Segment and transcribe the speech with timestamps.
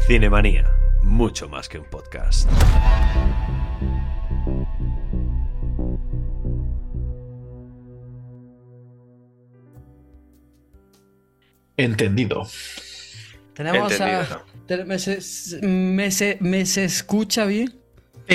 [0.00, 0.70] Cinemanía,
[1.02, 2.48] mucho más que un podcast.
[11.76, 12.46] Entendido.
[13.54, 14.20] Tenemos a.
[14.20, 14.44] Entendido.
[14.66, 15.18] te- ¿Me se,
[15.66, 17.72] me se- me se escucha bien?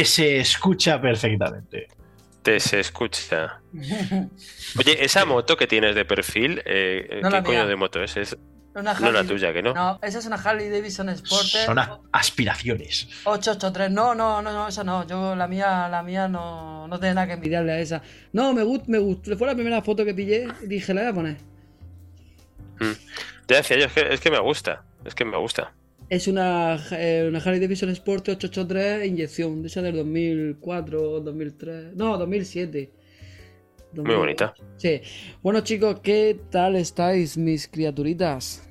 [0.04, 1.88] Se escucha perfectamente.
[2.42, 3.62] Te se escucha.
[3.74, 7.66] Oye, esa moto que tienes de perfil, eh, No ¿qué coño mía.
[7.66, 8.16] de moto es?
[8.18, 8.38] Es
[8.80, 9.74] Una no la Harley- tuya, que no.
[9.74, 11.80] No, esa es una Harley Davidson Sporter Son
[12.12, 13.08] aspiraciones.
[13.26, 13.90] 883.
[13.92, 15.08] No, no, no, no, esa no.
[15.08, 18.02] Yo, la mía, la mía no, no tiene nada que envidiarle a esa.
[18.34, 19.36] No, me gustó, me gustó.
[19.36, 21.38] Fue la primera foto que pillé y dije, la voy a poner.
[23.48, 24.84] Ya decía yo, es que, es que me gusta.
[25.06, 25.74] Es que me gusta.
[26.10, 32.18] Es una, eh, una Harley Davidson Sport 883 inyección, de esa del 2004, 2003, no,
[32.18, 32.92] 2007.
[33.94, 34.54] Muy bonita.
[34.76, 35.02] Sí.
[35.42, 38.67] Bueno chicos, ¿qué tal estáis mis criaturitas?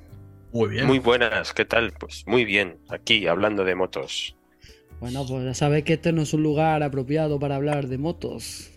[0.57, 0.87] Muy bien.
[0.87, 1.93] Muy buenas, ¿qué tal?
[1.99, 4.35] Pues muy bien, aquí hablando de motos.
[4.99, 8.71] Bueno, pues ya sabéis que este no es un lugar apropiado para hablar de motos.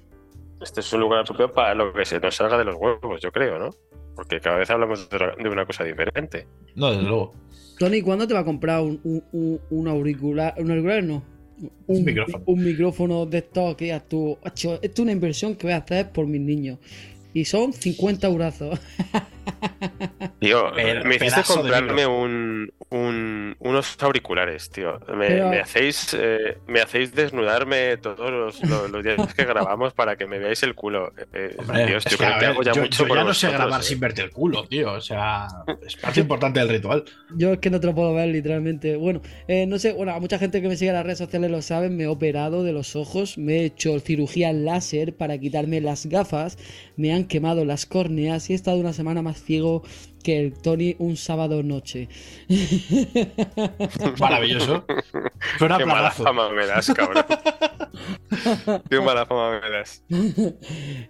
[0.61, 3.33] Este es un lugar apropiado para lo que se nos salga de los huevos, yo
[3.33, 3.71] creo, ¿no?
[4.15, 6.47] Porque cada vez hablamos de una cosa diferente.
[6.75, 7.33] No, desde luego.
[7.79, 9.01] Tony, ¿cuándo te va a comprar un,
[9.33, 10.53] un, un- auricular?
[10.59, 11.23] ¿Un auricular no?
[11.87, 12.45] Un micrófono.
[12.47, 15.79] Un micrófono de estos que digas tú, "Acho, esto es una inversión que voy a
[15.79, 16.79] hacer por mis niños.
[17.33, 18.79] Y son 50 eurazos.
[20.41, 24.99] Tío, Pe- me hiciste comprarme un, un- unos auriculares, tío.
[25.17, 29.93] Me, Pero- me hacéis eh, me hacéis desnudarme todos los, los- los días que grabamos
[29.95, 31.13] para que me veáis el culo.
[31.33, 33.09] Eh, Hombre, Dios, es yo que, creo a que ver, hago ya yo, mucho yo
[33.09, 33.85] por ya no sé grabar eh.
[33.85, 34.93] sin verte el culo, tío.
[34.93, 35.47] O sea,
[35.87, 37.05] es parte importante del ritual.
[37.37, 38.97] Yo es que no te lo puedo ver, literalmente.
[38.97, 41.51] Bueno, eh, no sé, bueno, a mucha gente que me sigue en las redes sociales
[41.51, 45.81] lo saben, me he operado de los ojos, me he hecho cirugía láser para quitarme
[45.81, 46.59] las gafas,
[46.97, 49.83] me han quemado las córneas y he estado una semana más ciego
[50.23, 52.09] que el Tony un sábado noche.
[54.19, 54.85] Maravilloso.
[55.59, 57.25] Qué mala fama me das, cabrón.
[58.89, 60.05] Qué mala fama me das.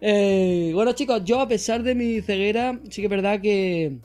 [0.02, 3.98] Eh, bueno, chicos, yo a pesar de mi ceguera, sí que es verdad que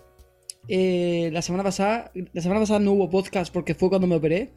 [0.68, 4.54] eh, la semana pasada, la semana pasada no hubo podcast porque fue cuando me operé.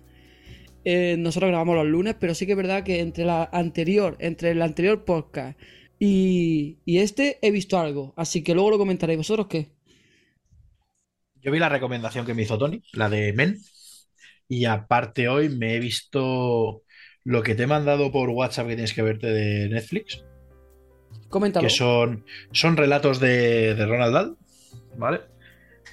[0.84, 4.53] Eh, nosotros grabamos los lunes, pero sí que es verdad que entre la anterior, entre
[4.53, 5.59] el anterior podcast
[5.99, 9.19] y, y este he visto algo, así que luego lo comentaréis.
[9.19, 9.78] ¿Vosotros qué?
[11.43, 13.59] Yo vi la recomendación que me hizo Tony, la de Men.
[14.49, 16.82] Y aparte hoy me he visto
[17.25, 20.25] lo que te he mandado por WhatsApp que tienes que verte de Netflix.
[21.28, 21.66] Coméntalo.
[21.66, 24.37] que son, son relatos de, de Ronald Dahl,
[24.97, 25.21] ¿vale?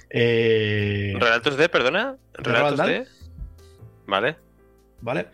[0.08, 2.16] Eh, ¿Relatos de, perdona?
[2.32, 3.06] ¿Relatos de?
[4.06, 4.36] Vale.
[5.00, 5.26] ¿vale?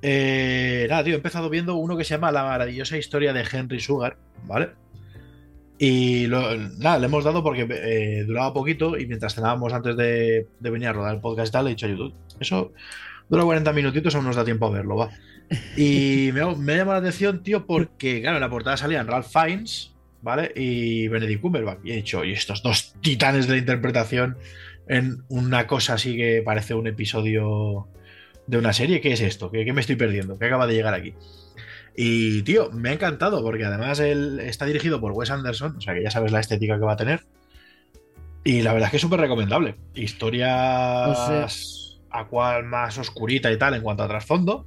[0.00, 3.80] Eh, nada, tío, he empezado viendo uno que se llama La maravillosa historia de Henry
[3.80, 4.70] Sugar, ¿vale?
[5.84, 10.46] Y lo- nada, le hemos dado porque eh, duraba poquito y mientras cenábamos antes de,
[10.60, 12.14] venir a rodar el podcast y tal, he dicho a YouTube.
[12.38, 12.72] Eso
[13.28, 15.10] dura 40 minutitos, aún nos da tiempo a verlo, va.
[15.76, 19.92] Y me, me llama la atención, tío, porque, claro, en la portada salían Ralph Fiennes,
[20.20, 20.52] ¿vale?
[20.54, 21.80] Y Benedict Cumberbatch.
[21.82, 24.36] Y he dicho, y estos dos titanes de la interpretación
[24.86, 27.88] en una cosa así que parece un episodio
[28.46, 29.50] de una serie, ¿qué es esto?
[29.50, 30.38] ¿Qué, qué me estoy perdiendo?
[30.38, 31.14] ¿Qué acaba de llegar aquí?
[31.96, 35.94] Y, tío, me ha encantado porque además él está dirigido por Wes Anderson, o sea
[35.94, 37.24] que ya sabes la estética que va a tener.
[38.44, 39.76] Y la verdad es que es súper recomendable.
[39.94, 44.66] Historias a cual más oscurita y tal en cuanto a trasfondo.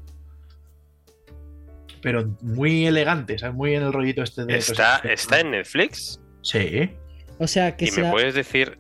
[2.02, 3.56] Pero muy elegante, ¿sabes?
[3.56, 4.58] Muy en el rollito este de.
[4.58, 6.22] ¿Está, pues, ¿Está en Netflix?
[6.41, 6.91] Sí.
[7.40, 8.78] O sea, que ¿Y me puedes decir...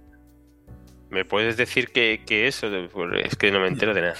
[1.09, 2.61] ¿Me puedes decir qué, qué es?
[2.63, 4.15] Es que no me entero de nada.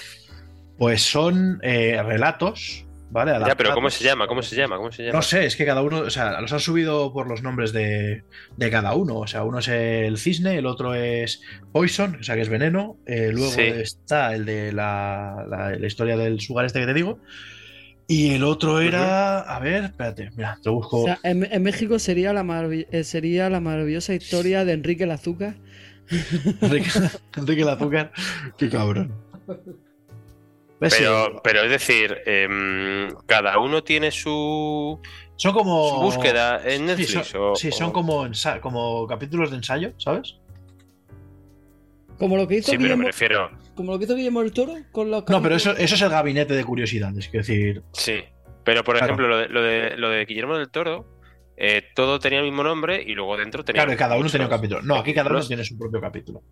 [0.78, 3.32] Pues son eh, relatos, ¿vale?
[3.46, 3.74] Ya, pero.
[3.74, 4.26] ¿cómo se llama?
[4.26, 4.76] ¿Cómo se llama?
[4.76, 5.18] ¿Cómo se llama?
[5.18, 8.24] No sé, es que cada uno, o sea, los han subido por los nombres de,
[8.56, 9.16] de cada uno.
[9.18, 11.40] O sea, uno es el cisne, el otro es
[11.72, 12.96] Poison, o sea, que es veneno.
[13.06, 13.62] eh, luego Sí.
[13.62, 17.18] está el de la, la- la historia del sugar este que te digo.
[18.08, 19.40] Y el otro era.
[19.40, 21.02] A ver, espérate, mira, te busco.
[21.02, 25.02] o sea, en, en México sería la, marav- eh, sería la maravillosa historia de Enrique
[25.04, 25.54] el Azúcar.
[26.60, 26.88] Enrique,
[27.36, 28.12] Enrique el azúcar.
[28.56, 29.12] Qué cabrón.
[30.80, 30.94] ¿Ves?
[30.98, 35.00] Pero, Sí, pero es decir, em, cada uno tiene su,
[35.36, 35.88] son como.
[35.88, 37.26] su búsqueda en Sí, Netflix.
[37.28, 38.28] son, o- sí, son o- como,
[38.60, 40.36] como capítulos de ensayo, ¿sabes?
[42.18, 43.50] Como lo que hizo Sí, pero me Guillermo, refiero.
[43.74, 46.08] como lo que hizo Guillermo del Toro con los No, pero eso, eso es el
[46.08, 47.82] gabinete de curiosidades, quiero decir.
[47.92, 48.20] Sí.
[48.64, 49.06] Pero por Claro.
[49.12, 51.06] ejemplo, lo de, lo de, lo de Guillermo del Toro,
[51.56, 53.82] eh, todo tenía el mismo nombre y luego dentro tenía.
[53.82, 54.82] Claro, y cada uno tenía un capítulo.
[54.82, 56.42] No, aquí cada uno tiene su propio capítulo.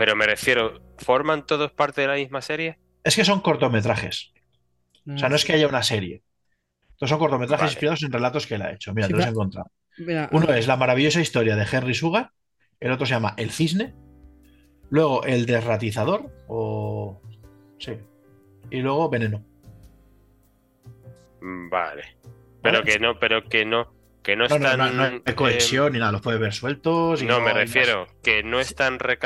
[0.00, 2.78] Pero me refiero, ¿forman todos parte de la misma serie?
[3.04, 4.32] Es que son cortometrajes.
[5.06, 6.22] O sea, no es que haya una serie.
[6.92, 7.72] Estos son cortometrajes Vale.
[7.72, 8.94] inspirados en relatos que él ha hecho.
[8.94, 9.70] Mira, Sí, te los he encontrado.
[9.98, 12.30] Mira, Uno es La maravillosa historia de Henry Sugar.
[12.80, 13.94] El otro se llama El Cisne.
[14.88, 17.20] Luego el desratizador, o.
[17.78, 17.92] Sí.
[18.70, 19.44] Y luego veneno.
[21.42, 22.16] Mm, Vale.
[22.62, 22.90] Pero ¿Vale?
[22.90, 23.92] que no, pero que no,
[24.30, 24.78] que no están.
[24.78, 27.20] no, no hay eh, cohesión ni nada, los puedes ver sueltos.
[27.22, 29.18] y no, me refiero que no están re-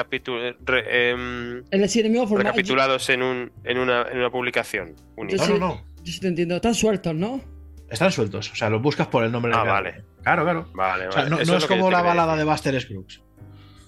[1.10, 2.48] em, Es decir, el mismo formato.
[2.50, 5.46] recapitulados en, un, en, una, en una publicación única.
[5.46, 5.84] No, no, no.
[6.02, 6.56] Yo sí te entiendo.
[6.56, 7.40] Están sueltos, ¿no?
[7.90, 8.50] Están sueltos.
[8.50, 10.04] O sea, los buscas por el nombre Ah, del vale.
[10.22, 10.66] Claro, claro.
[10.74, 11.44] Vale, O sea, vale.
[11.44, 12.46] no, es que como la balada decir.
[12.46, 13.22] de Buster Scruggs,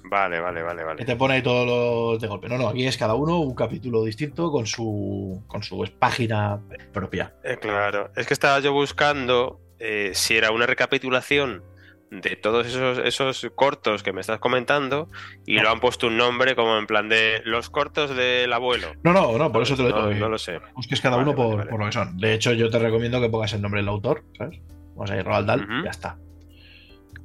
[0.09, 1.05] Vale, vale, vale, que vale.
[1.05, 2.49] te pone ahí todos los de golpe.
[2.49, 6.61] No, no, aquí es cada uno un capítulo distinto con su, con su página
[6.93, 7.35] propia.
[7.43, 11.63] Eh, claro, es que estaba yo buscando eh, si era una recapitulación
[12.11, 15.09] de todos esos, esos cortos que me estás comentando
[15.45, 15.65] y No.
[15.65, 18.93] lo han puesto un nombre como en plan de los cortos del abuelo.
[19.03, 20.01] No, no, no, por eso te lo digo.
[20.03, 20.61] no, no lo sé.
[20.75, 21.71] busques cada Vale, uno por, vale, vale.
[21.71, 22.17] por lo que son.
[22.17, 24.61] De hecho, yo te recomiendo que pongas el nombre del autor, ¿sabes?
[24.95, 26.17] Vamos a ir Roald Dahl, ya está.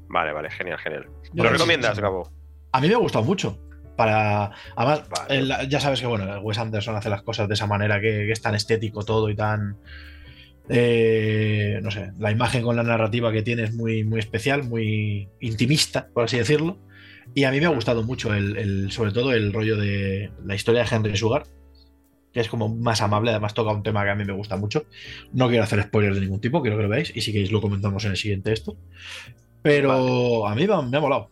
[0.10, 1.08] Vale, vale, genial, genial.
[1.34, 2.00] ¿Lo recomiendas.
[2.00, 2.30] Gabo?
[2.74, 3.58] A mí me ha gustado mucho.
[3.96, 4.52] Para.
[4.76, 8.26] Además, el- ya sabes que bueno, Wes Anderson hace las cosas de esa manera que,
[8.26, 9.78] que es tan estético todo y tan.
[10.74, 15.28] Eh, no sé, la imagen con la narrativa que tiene es muy, muy especial, muy
[15.42, 16.80] intimista, por así decirlo.
[17.36, 20.56] Y a mí me ha gustado mucho el, el- sobre todo el rollo de la
[20.56, 21.44] historia de Henry Sugar,
[22.34, 24.86] que es como más amable, además toca un tema que a mí me gusta mucho.
[25.34, 27.60] No quiero hacer spoilers de ningún tipo, quiero que lo veáis, y si queréis lo
[27.62, 28.78] comentamos en el siguiente esto.
[29.62, 31.30] Pero a mí me ha, me ha molado.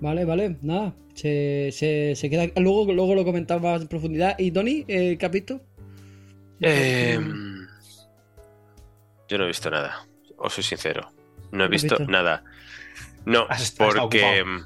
[0.00, 0.94] Vale, vale, nada.
[1.14, 2.46] Se, se, se queda.
[2.56, 4.38] Luego, luego lo comentamos más en profundidad.
[4.38, 5.60] ¿Y Tony, eh, qué has visto?
[6.60, 7.18] Eh,
[9.28, 10.06] yo no he visto nada,
[10.36, 11.10] os soy sincero.
[11.52, 12.10] No he ¿No has visto, visto?
[12.10, 12.44] nada.
[13.26, 13.46] No,
[13.78, 14.64] porque mm,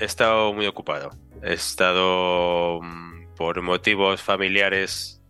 [0.00, 1.10] he estado muy ocupado.
[1.42, 5.22] He estado mm, por motivos familiares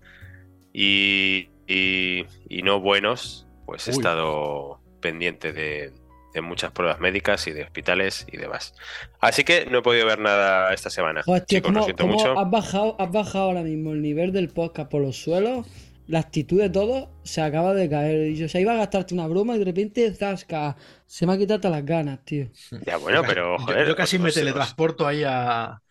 [0.72, 3.96] y, y- y no buenos, pues he Uy.
[3.98, 5.92] estado pendiente de,
[6.38, 8.74] de muchas pruebas médicas y de hospitales y demás.
[9.20, 11.26] Así que no he podido ver nada esta semana.
[11.46, 12.38] Tío, Chicos, lo ¿cómo, siento cómo mucho.
[12.38, 15.66] has, bajado, has bajado ahora mismo el nivel del podcast por los suelos?
[16.06, 18.30] La actitud de todo se acaba de caer.
[18.32, 20.76] Y, O sea, iba a gastarte una broma y de repente, zasca,
[21.06, 22.48] se me ha quitado todas las ganas, tío.
[22.86, 23.88] Ya bueno, pero Yo- joder.
[23.88, 25.82] yo, casi me teletransporto ahí a,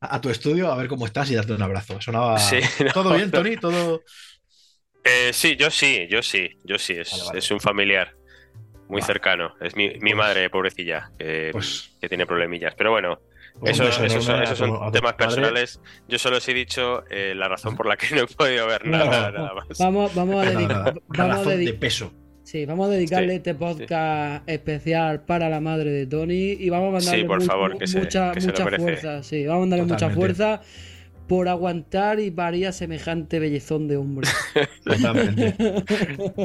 [0.00, 2.00] a tu estudio a ver cómo estás y darte un abrazo.
[2.00, 2.38] Sonaba.
[2.38, 3.30] Sí, no, ¿Todo bien.
[3.30, 3.56] Tony?
[3.58, 4.02] ¿Todo.?
[5.04, 7.38] Eh, sí, yo sí, yo sí, yo sí, es, Vale, vale.
[7.38, 8.14] es un familiar
[8.90, 9.12] muy Vale.
[9.12, 11.92] cercano, es mi, mi Pues- madre, pobrecilla, que, Pues.
[12.00, 13.20] que tiene problemillas, pero bueno,
[13.58, 15.16] pues esos esos tu- son tu temas padre.
[15.16, 18.66] personales, yo solo os he dicho eh, la razón por la que no he podido
[18.66, 19.78] ver nada, no, nada más.
[19.78, 20.94] Vamos, vamos a dedicar.
[21.08, 21.78] Vamos a razón de dedicar.
[21.80, 22.12] peso.
[22.42, 26.88] Sí, vamos a dedicarle Sí, este podcast especial para la madre de Tony y vamos
[26.88, 29.22] a mandarle Sí, por favor, mu- que se- mucha, que mucha fuerza.
[29.22, 30.34] Sí, vamos a mandarle mucha Totalmente.
[30.34, 30.62] fuerza
[31.30, 34.28] por aguantar y parir semejante bellezón de hombre.
[34.84, 35.54] Totalmente.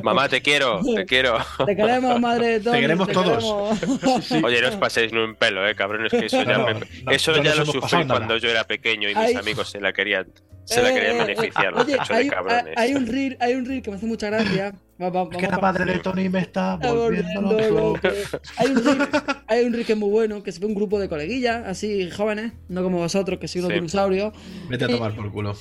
[0.03, 1.39] Mamá, te quiero, te quiero.
[1.65, 2.75] Te queremos, madre de Tony.
[2.75, 3.79] Te queremos todos.
[3.79, 4.31] queremos.
[4.43, 7.11] Oye, no os paséis ni un pelo, eh, cabrones, que eso ya, No, me- no,
[7.11, 9.91] eso no ya nos lo sufrí cuando yo era pequeño y mis amigos se la
[9.91, 10.27] querían,
[10.65, 12.77] se la querían eh, beneficiar, eh, los Oye, pecho hay, de cabrones.
[12.77, 14.75] hay un reel, hay un reel que me hace mucha gracia.
[15.01, 17.69] Va- va- Es que la madre de Tony me está Está volviendo loco.
[17.69, 17.99] loco.
[18.57, 18.97] Hay un, reel,
[19.47, 22.81] hay un es muy bueno, que se ve un grupo de coleguillas, así jóvenes, no
[22.81, 23.79] como vosotros, que sois unos Sí.
[23.81, 24.33] dinosaurios.
[24.69, 25.53] Vete a tomar por culo.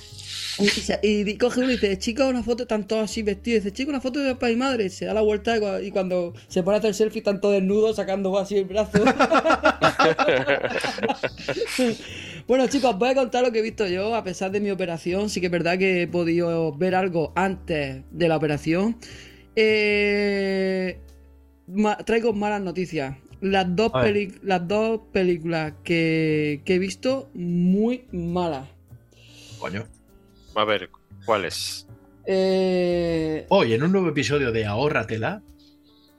[1.02, 3.56] Y, coge uno y dice, chica, una foto, están todos así vestidos.
[3.56, 4.88] Y dice, chica, una foto de papá y madre.
[4.88, 8.38] Se da la vuelta y cuando se pone a hacer selfie, están todos desnudos, sacando
[8.38, 9.02] así el brazo.
[12.46, 14.14] bueno, chicos, voy a contar lo que he visto yo.
[14.14, 18.02] A pesar de mi operación, sí que es verdad que he podido ver algo antes
[18.10, 18.96] de la operación.
[19.56, 20.98] Eh,
[21.68, 23.16] ma- traigo malas noticias.
[23.40, 23.92] Las dos,
[24.42, 24.62] las
[25.12, 28.68] películas que, que he visto, muy malas.
[29.58, 29.84] Coño.
[30.54, 30.88] A ver,
[31.26, 31.86] ¿cuál es?
[32.26, 35.42] Eh, Hoy, en un nuevo episodio de Ahórratela,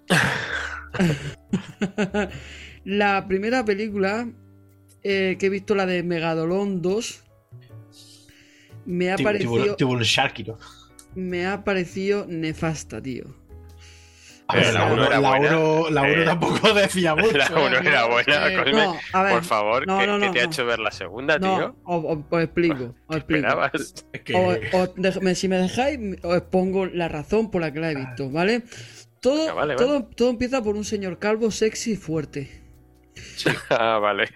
[2.84, 4.30] la primera película
[5.08, 7.24] eh, que he visto, la de Megadolón 2,
[8.86, 10.58] me ha tibu- parecido, tiburón Sharkiro.
[11.16, 13.26] me ha parecido nefasta, tío.
[14.48, 15.20] A ver, Pero la la 1 uno era
[15.92, 17.36] la Eh, tampoco decía mucho.
[17.38, 17.82] La uno ¿eh?
[17.84, 18.72] era buena, Eh, Cosme.
[18.74, 20.92] no, a ver, Por favor, no, ¿qué, no, qué no, te ha hecho ver la
[20.92, 21.76] segunda, no, tío?
[21.84, 23.48] os, os- explico, os explico.
[24.98, 28.64] Déjame- si me dejáis, os pongo la razón por la que la he visto, ¿vale?
[29.20, 32.50] Todo, Venga, vale, todo, todo empieza por un señor calvo, sexy y fuerte.
[33.72, 34.30] Ah, vale.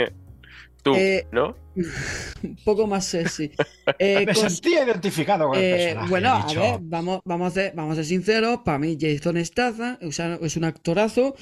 [0.83, 1.55] Tú, Eh, ¿no?
[2.43, 3.51] Un poco más sexy.
[3.99, 6.09] Eh, me con- sentía identificado con el Eh, personaje.
[6.09, 8.59] bueno, a dicho, ver, vamos, vamos, a ser, vamos a ser sinceros.
[8.63, 11.35] Para mí, Jason Statham o sea, es un actorazo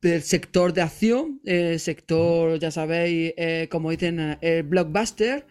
[0.00, 5.46] del sector de acción, el sector, ya sabéis, eh, como dicen, el blockbuster.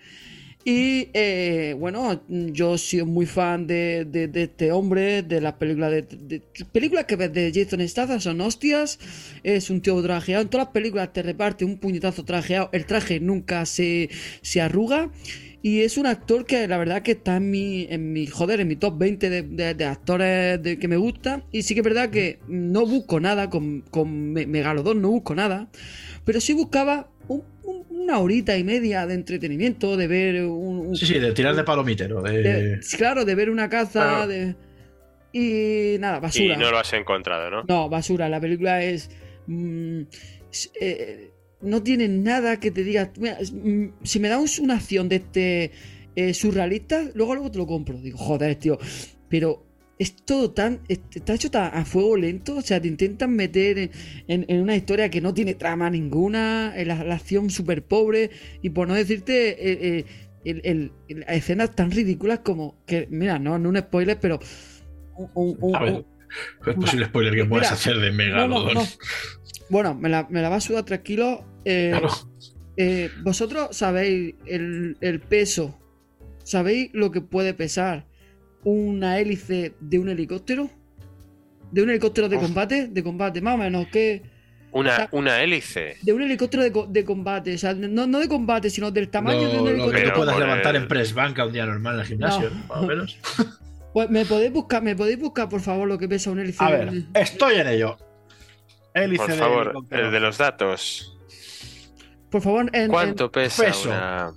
[0.68, 6.42] Y eh, bueno, yo sido muy fan de, de- este hombre, de las películas de,
[6.72, 8.98] películas que ves de Jason Statham son hostias.
[9.44, 10.42] Es un tío trajeado.
[10.42, 12.70] En todas las películas te reparte un puñetazo trajeado.
[12.74, 14.10] El traje nunca se,
[14.42, 15.12] se arruga.
[15.62, 18.68] Y es un actor que la verdad que está en mi, en mi joder, en
[18.68, 21.44] mi top 20 de, de- actores que me gusta.
[21.52, 25.36] Y sí que es verdad que no busco nada con, con Me- Megalodon, no busco
[25.36, 25.70] nada.
[26.24, 27.10] Pero sí buscaba
[28.06, 31.64] una horita y media de entretenimiento, de ver un, un- Sí, sí, de tirar de
[31.64, 32.22] palomitero.
[32.22, 32.42] De...
[32.42, 34.28] de- claro, de ver una caza, Claro.
[34.28, 34.56] de...
[35.34, 36.54] Y nada, basura.
[36.54, 37.64] Y no lo has encontrado, ¿no?
[37.68, 38.30] No, basura.
[38.30, 39.10] La película es.
[39.48, 40.02] mm,
[40.50, 41.32] es, eh,
[41.62, 43.12] no tiene nada que te diga.
[43.20, 45.72] Mira, es, mm, si me da un- una acción de este
[46.16, 47.98] eh, surrealista, luego luego te lo compro.
[47.98, 48.78] Digo, joder, tío.
[49.28, 49.66] Pero
[50.00, 50.82] es todo tan.
[50.88, 52.58] es- Está hecho a fuego lento.
[52.58, 53.92] O sea, te intentan meter en,
[54.28, 56.74] en- en una historia que no tiene trama ninguna.
[56.75, 58.30] en La, la acción súper pobre.
[58.62, 59.50] Y por no decirte.
[59.52, 60.06] eh, eh,
[60.46, 64.40] el- el- el- escenas tan ridículas como que, mira, no, no un spoiler, pero
[65.18, 66.06] un- un- un- A ver,
[66.68, 68.74] es posible spoiler que puedas Mira, hacer de Megalodon.
[68.75, 68.88] no, no.
[69.72, 71.44] Bueno, me la, me la va a sudar tranquilo.
[71.66, 72.10] Eh, Claro.
[72.78, 74.36] eh, Vosotros sabéis
[75.02, 75.80] el peso.
[76.44, 78.06] ¿Sabéis lo que puede pesar
[78.66, 80.70] una hélice de un helicóptero?
[81.72, 82.44] ¿De un helicóptero de Uf.
[82.44, 82.88] combate?
[82.88, 83.88] De combate, más o menos.
[83.88, 84.22] que
[84.72, 85.96] Una, sea- una hélice.
[86.02, 87.54] De un helicóptero de, co- de combate.
[87.56, 90.10] O sea, no, no de combate, sino del tamaño de un Lo, lo que helicóptero.
[90.12, 93.18] tú puedas levantar en press banca un día normal en el gimnasio, más o menos.
[93.94, 96.62] Pues me podéis buscar, me podéis buscar, por favor, lo que pesa un hélice.
[96.64, 97.98] A de ver, estoy en ello.
[98.94, 100.06] Hélice Por de favor, helicóptero.
[100.08, 101.18] el de los datos.
[102.30, 103.90] Por favor, en, en- ¿Cuánto pesa peso.
[103.90, 104.34] una.?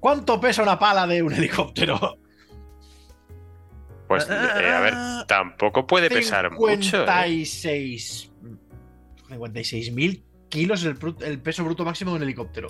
[0.00, 2.18] ¿Cuánto pesa una pala de un helicóptero?
[4.16, 4.94] Pues, eh, a ver,
[5.26, 6.68] tampoco puede pesar mucho.
[7.04, 7.06] ¿eh?
[7.06, 8.30] 56.
[9.30, 12.68] 56.000 kilos el, el peso bruto máximo de un helicóptero.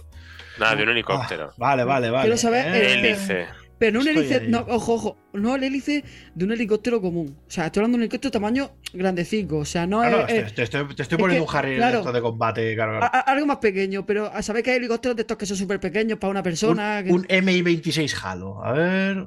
[0.58, 1.50] Nada, de un helicóptero.
[1.50, 2.22] Ah, vale, vale, vale.
[2.24, 3.46] Quiero saber el- Eh, Hélice.
[3.76, 7.36] Pero no un hélice, no, ojo, ojo, no el hélice de un helicóptero común.
[7.46, 9.58] O sea, estoy hablando de un helicóptero tamaño grandecico.
[9.58, 10.26] O sea, no Ah, es.
[10.28, 12.12] te, es- te estoy, te estoy es poniendo que, un Harry claro.
[12.12, 13.12] de combate, claro, a- claro.
[13.14, 15.80] a- algo más pequeño, pero a saber que hay helicópteros de estos que son súper
[15.80, 17.02] pequeños para una persona.
[17.02, 18.64] que- Un, un MI-26 Halo.
[18.64, 19.26] A ver.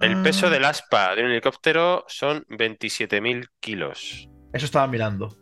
[0.00, 0.50] El peso Ah.
[0.50, 4.28] del aspa de un helicóptero son 27.000 kilos.
[4.52, 5.36] Eso estaba mirando.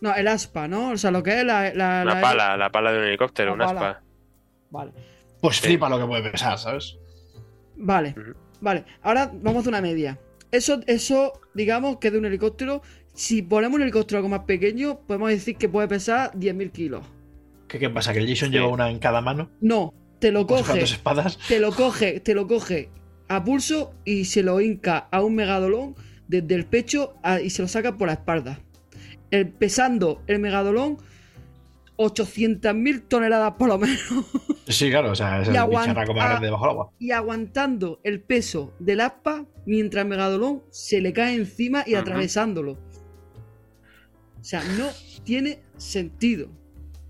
[0.00, 0.90] No, el aspa, ¿no?
[0.90, 1.72] O sea, lo que es la.
[1.74, 3.90] la- Una la- pala, la pala de un helicóptero, La un pala.
[3.90, 4.02] aspa.
[4.70, 4.92] Vale,
[5.40, 5.62] Pues Sí.
[5.68, 6.98] flipa lo que puede pesar, ¿sabes?
[7.76, 8.12] vale,
[8.60, 8.84] vale.
[9.02, 10.18] Ahora vamos a una media.
[10.50, 12.82] Eso, eso, digamos que de un helicóptero.
[13.14, 17.02] Si ponemos un helicóptero algo más pequeño, podemos decir que puede pesar 10.000 kilos.
[17.68, 18.12] ¿Qué, qué pasa?
[18.12, 18.54] ¿Que el Jason Sí.
[18.54, 19.50] lleva una en cada mano?
[19.60, 20.82] No, te lo ¿Con coge.
[20.82, 21.38] espadas?
[21.48, 22.90] te lo coge, te lo coge
[23.28, 25.94] a pulso y se lo hinca a un megadolón
[26.28, 28.60] desde el pecho a- y se lo saca por la espalda.
[29.30, 30.98] El- pesando el megadolón
[31.96, 33.98] 800.000 toneladas por lo menos
[34.68, 36.90] Sí, claro, o sea, es Y aguanta- grande debajo del agua.
[36.98, 42.72] y aguantando el peso del aspa mientras el megadolón se le cae encima y atravesándolo.
[44.40, 44.86] O sea, no
[45.24, 46.48] tiene sentido.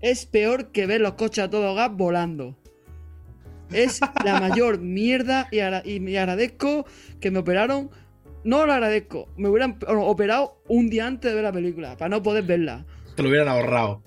[0.01, 2.57] Es peor que ver los coches a todo gas volando.
[3.71, 6.85] Es la mayor mierda y, agra- y me agradezco
[7.21, 7.89] que me operaron.
[8.43, 12.23] No lo agradezco, me hubieran operado un día antes de ver la película, para no
[12.23, 12.85] poder verla.
[13.15, 14.01] Te lo hubieran ahorrado.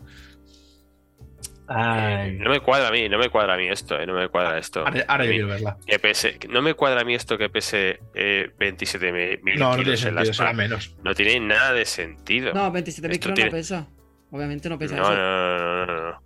[1.68, 2.32] Ay.
[2.38, 4.58] No me cuadra a mí, no me cuadra a mí esto, eh, no me cuadra
[4.58, 4.80] esto.
[4.86, 5.78] Ahora, ahora yo verla.
[5.86, 9.92] que pese, no me cuadra a mí esto que pese eh, 27.000 No, no tiene
[9.92, 10.94] en será menos.
[11.04, 12.52] No tiene nada de sentido.
[12.52, 13.88] No, 27.000 Esto kilos tiene- no pesa.
[14.30, 15.14] Obviamente no pesa no, eso.
[15.14, 16.22] no, no, no, no,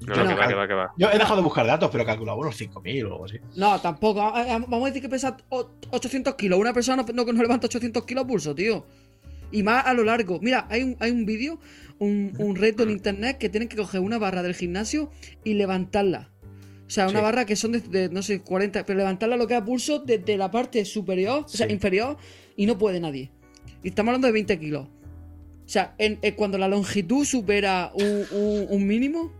[0.00, 0.06] no.
[0.08, 0.92] No, Yo no, que va, que va, que va.
[0.98, 3.38] Yo he dejado de buscar datos, pero calculaba unos 5.000 o algo así.
[3.56, 4.20] No, tampoco.
[4.20, 6.58] Vamos a decir que pesa o- 800 kilos.
[6.58, 8.86] Una persona no, no, no levanta 800 kilos a pulso, tío.
[9.52, 10.38] Y más a lo largo.
[10.40, 11.58] Mira, hay un, hay un vídeo,
[11.98, 15.10] un, un reto en internet que tienen que coger una barra del gimnasio
[15.44, 16.30] y levantarla.
[16.86, 17.24] O sea, una Sí.
[17.24, 20.36] barra que son de, de, no sé, 40, pero levantarla lo que a pulso desde
[20.36, 22.16] la parte superior, o sea, inferior,
[22.56, 23.32] y no puede nadie.
[23.82, 24.86] Y estamos hablando de 20 kilos.
[24.86, 29.32] O sea, en- en cuando la longitud supera un, un- un mínimo,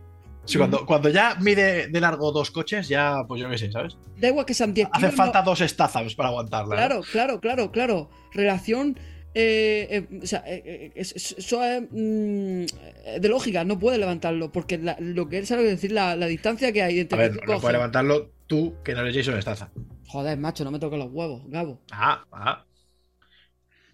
[0.47, 3.97] Sí, cuando, cuando ya mide de largo dos coches, ya, pues yo qué sé, ¿sabes?
[4.19, 4.97] da igual que sean 10 kilos.
[5.03, 6.69] Hace no- falta dos Stathams para aguantarla.
[6.75, 6.75] ¿no?
[6.75, 8.09] Claro, claro, claro, claro.
[8.33, 8.97] Relación.
[9.39, 13.77] eh, eh, o sea, eh, eh, es- es- eso es mm, eh, de lógica, no
[13.77, 14.51] puede levantarlo.
[14.51, 17.31] Porque la- lo que él sabe decir, la, la distancia que hay A entre ver,
[17.33, 19.69] que tú no coges- puedes levantarlo tú, que no eres Jason Statham.
[20.07, 21.81] Joder, macho, no me toques los huevos, Gabo.
[21.91, 22.63] Ah, ah.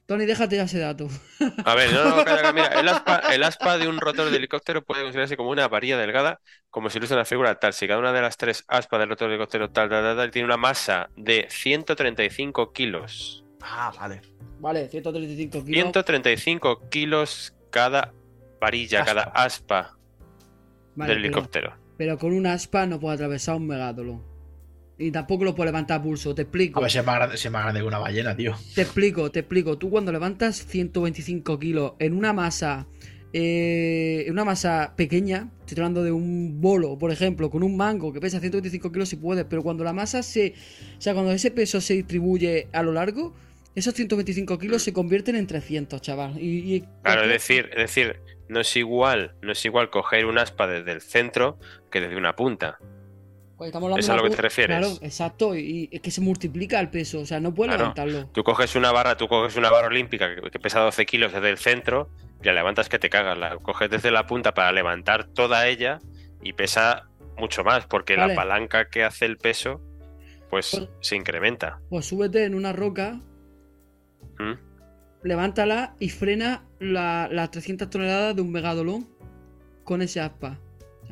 [0.06, 1.08] Tony, déjate ya ese dato.
[1.66, 4.84] A ver, no, no, calla, mira, el aspa, el aspa de un rotor de helicóptero
[4.84, 7.74] puede considerarse como una varilla delgada, como si fuese una figura tal.
[7.74, 10.32] Si cada una de las tres aspas del rotor de helicóptero tal, tal, tal, tal,
[10.32, 13.46] tiene una masa de 135 kilos.
[13.62, 14.22] Ah, vale.
[14.60, 15.82] Vale, 135 kilos.
[15.84, 18.14] 135 kilos cada
[18.60, 19.14] varilla, Aspa.
[19.14, 19.98] cada aspa
[20.96, 21.78] Vale, del pero- helicóptero.
[21.98, 24.33] Pero, con un aspa no puede atravesar un megátono.
[24.98, 26.36] Y tampoco lo puedes levantar a pulso.
[26.36, 26.80] Te explico.
[26.80, 28.56] A ver si es más grande, si es más grande que una ballena, tío.
[28.76, 29.78] Te explico, te explico.
[29.78, 32.86] Tú cuando levantas 125 kilos en una masa,
[33.34, 38.14] eh, en una masa pequeña, estoy hablando de un bolo, por ejemplo, con un mango
[38.14, 40.54] que pesa 125 kilos si puedes, pero cuando la masa se,
[40.98, 43.34] o sea, cuando ese peso se distribuye a lo largo,
[43.74, 46.40] esos 125 kilos se convierten en 300, chaval.
[46.40, 50.38] Y, y- Claro, es decir, es decir, no es igual, no es igual coger un
[50.38, 51.58] aspa desde el centro
[51.92, 52.78] que desde una punta.
[53.62, 54.78] Estamos ¿Es a lo que te refieres?
[54.78, 55.56] Claro, exacto.
[55.56, 57.94] Y es que se multiplica el peso, o sea, no puedes Claro.
[57.94, 58.28] levantarlo.
[58.34, 61.50] Tú coges una barra, tú coges una barra olímpica que, que pesa 12 kilos desde
[61.50, 62.10] el centro
[62.42, 63.38] y la levantas que te cagas.
[63.38, 66.00] La coges desde la punta para levantar toda ella
[66.42, 67.08] y pesa
[67.38, 68.34] mucho más porque Vale.
[68.34, 69.80] la palanca que hace el peso
[70.50, 71.80] pues Pues- se incrementa.
[71.90, 73.20] Pues súbete en una roca,
[74.40, 74.54] ¿Mm?
[75.24, 79.08] levántala y frena la- las 300 toneladas de un megadolón
[79.84, 80.60] con ese aspa.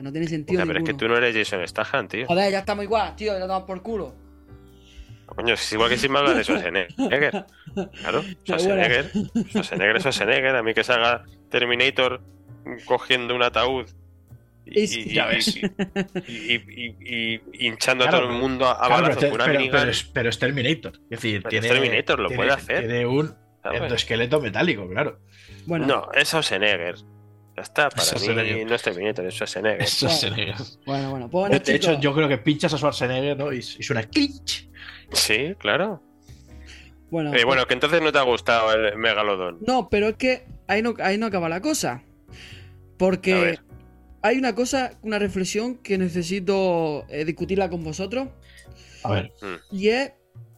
[0.01, 2.25] Sea, no tiene sentido pero es que tú no eres Jason Statham, tío.
[2.27, 4.13] Joder, ya estamos igual, tío, ya damos por culo.
[5.27, 6.91] Coño, es igual que si me hablas de Schwarzenegger.
[8.01, 9.11] Claro, Schwarzenegger.
[9.49, 10.55] Schwarzenegger es Schwarzenegger.
[10.57, 12.21] A mí que salga Terminator
[12.85, 13.85] cogiendo un ataúd
[14.65, 15.55] y, Es- y- Ya ves.
[15.55, 15.61] y-
[16.27, 19.41] y- y- y- y hinchando Claro, a todo el mundo a, Claro, balazos pero, con
[19.41, 20.93] una pero- pero es, pero es Terminator.
[20.95, 22.79] Es decir, Pero tiene, es Terminator, lo tiene- puede hacer.
[22.87, 25.19] Tiene un endoesqueleto metálico, claro.
[25.65, 26.95] Bueno, No, es Schwarzenegger.
[27.55, 29.81] Ya está, para mí no es Terminator, es Schwarzenegger.
[29.81, 30.55] Es Schwarzenegger.
[30.85, 31.29] bueno, bueno.
[31.29, 33.51] Pues bueno, De hecho, yo creo que pinchas a Schwarzenegger, ¿no?
[33.51, 34.69] Y, y suena clinch.
[35.11, 36.01] Sí, claro.
[37.09, 39.57] Bueno, Eh, bueno, que entonces no te ha gustado el Megalodón.
[39.67, 42.03] No, pero es que ahí no, ahí no acaba la cosa.
[42.97, 43.59] Porque
[44.21, 48.29] hay una cosa, una reflexión que necesito eh, discutirla con vosotros.
[49.03, 49.33] A ver,
[49.71, 50.13] Y es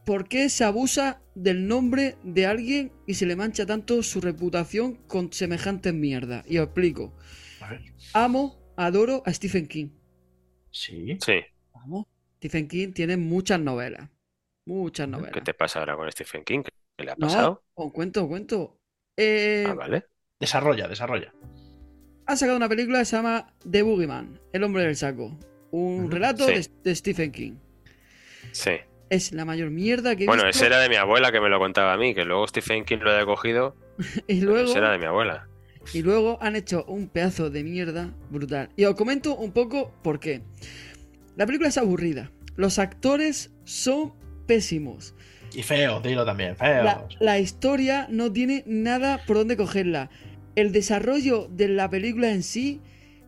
[0.06, 4.96] por qué se abusa del nombre de alguien y se le mancha tanto su reputación
[5.08, 6.46] con semejantes mierdas.
[6.50, 7.14] Y os explico.
[7.62, 7.82] a ver.
[8.14, 9.90] Amo, adoro a Stephen King.
[10.72, 11.18] Sí.
[11.24, 11.40] Sí.
[11.74, 12.06] Vamos.
[12.38, 14.10] Stephen King tiene muchas novelas.
[14.66, 15.32] Muchas novelas.
[15.34, 16.62] ¿Qué te pasa ahora con Stephen King?
[16.98, 17.64] ¿Qué le ha No, pasado?
[17.74, 18.80] os cuento, os cuento.
[19.18, 20.06] Eh, Ah, vale.
[20.40, 21.34] Desarrolla, desarrolla.
[22.26, 25.38] han sacado una película que se llama The Boogeyman, El hombre del saco.
[25.72, 26.54] Un relato sí.
[26.54, 27.54] de, de Stephen King.
[28.52, 28.72] Sí.
[29.14, 30.58] Es la mayor mierda que he Bueno, visto.
[30.60, 32.98] ese era de mi abuela que me lo contaba a mí, que luego Stephen King
[33.02, 33.76] lo haya cogido.
[34.28, 35.48] Y luego, ese era de mi abuela.
[35.94, 38.70] y luego han hecho un pedazo de mierda brutal.
[38.76, 40.42] Y os comento un poco por qué.
[41.36, 42.32] La película es aburrida.
[42.56, 44.14] Los actores son
[44.48, 45.16] pésimos.
[45.54, 46.84] Y feo, dilo también, feo.
[46.84, 50.10] La, la historia no tiene nada por dónde cogerla.
[50.56, 52.82] El desarrollo de la película en sí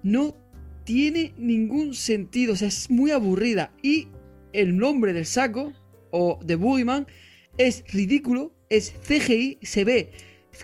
[0.04, 0.36] no
[0.84, 2.54] tiene ningún sentido.
[2.54, 3.72] O sea, es muy aburrida.
[3.84, 4.08] Y
[4.62, 5.74] el nombre del saco,
[6.12, 7.08] o de Boogeyman,
[7.58, 10.12] es ridículo, es CGI, se ve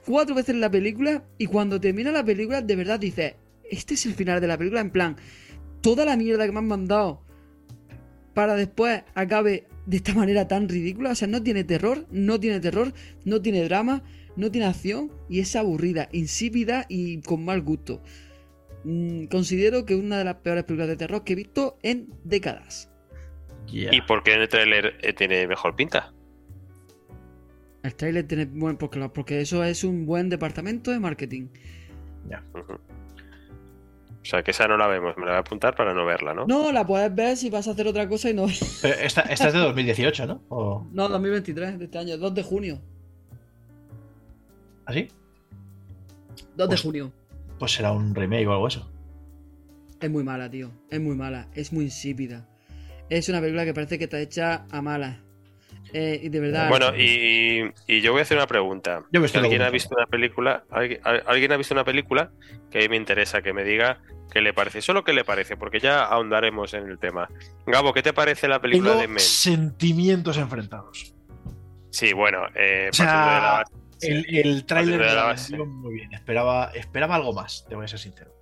[0.05, 1.25] cuatro veces en la película.
[1.37, 3.35] Y cuando termina la película, de verdad dices:
[3.69, 4.81] Este es el final de la película.
[4.81, 5.17] En plan,
[5.81, 7.21] toda la mierda que me han mandado
[8.33, 11.11] para después acabe de esta manera tan ridícula.
[11.11, 12.93] O sea, no tiene terror, no tiene terror,
[13.25, 14.03] no tiene drama,
[14.35, 18.01] no tiene acción y es aburrida, insípida y con mal gusto.
[18.83, 22.13] Mm, considero que es una de las peores películas de terror que he visto en
[22.23, 22.90] décadas.
[23.71, 23.93] Yeah.
[23.95, 26.13] ¿Y por qué en el tráiler eh, tiene mejor pinta?
[27.83, 28.45] El trailer tiene.
[28.45, 31.47] Bueno, porque, lo- porque eso es un buen departamento de marketing.
[32.53, 32.73] Ujú.
[32.73, 36.35] O sea, que esa no la vemos, me la voy a apuntar para no verla,
[36.35, 36.45] ¿no?
[36.45, 38.45] No, la puedes ver si vas a hacer otra cosa y no.
[38.83, 40.43] Pero esta, esta es de 2018, ¿no?
[40.49, 42.79] ¿O No, 2023 de este año, 2 de junio.
[44.85, 45.07] así?
[46.55, 47.11] 2 de Pues- junio.
[47.57, 48.91] Pues será un remake o algo eso.
[49.99, 50.71] Es muy mala, tío.
[50.89, 51.47] Es muy mala.
[51.55, 52.47] Es muy insípida.
[53.11, 55.19] Es una película que parece que está hecha a mala.
[55.93, 56.69] Eh, y de verdad.
[56.69, 59.03] Bueno, y, y yo voy a hacer una pregunta.
[59.11, 60.63] Yo me estoy ¿Alguien ha visto una película?
[60.69, 62.31] ¿Alguien, al- alguien ha visto una película
[62.69, 64.81] que a mí me interesa que me diga qué le parece?
[64.81, 67.27] Solo qué le parece, porque ya ahondaremos en el tema.
[67.65, 69.19] Gabo, ¿qué te parece la película Tengo de Men?
[69.19, 71.13] sentimientos enfrentados.
[71.89, 73.73] Sí, bueno, eh, O sea, de la base-
[74.07, 75.57] El, el tráiler de la base.
[75.57, 76.13] muy bien.
[76.13, 78.33] Esperaba, esperaba algo más, te voy a ser sincero.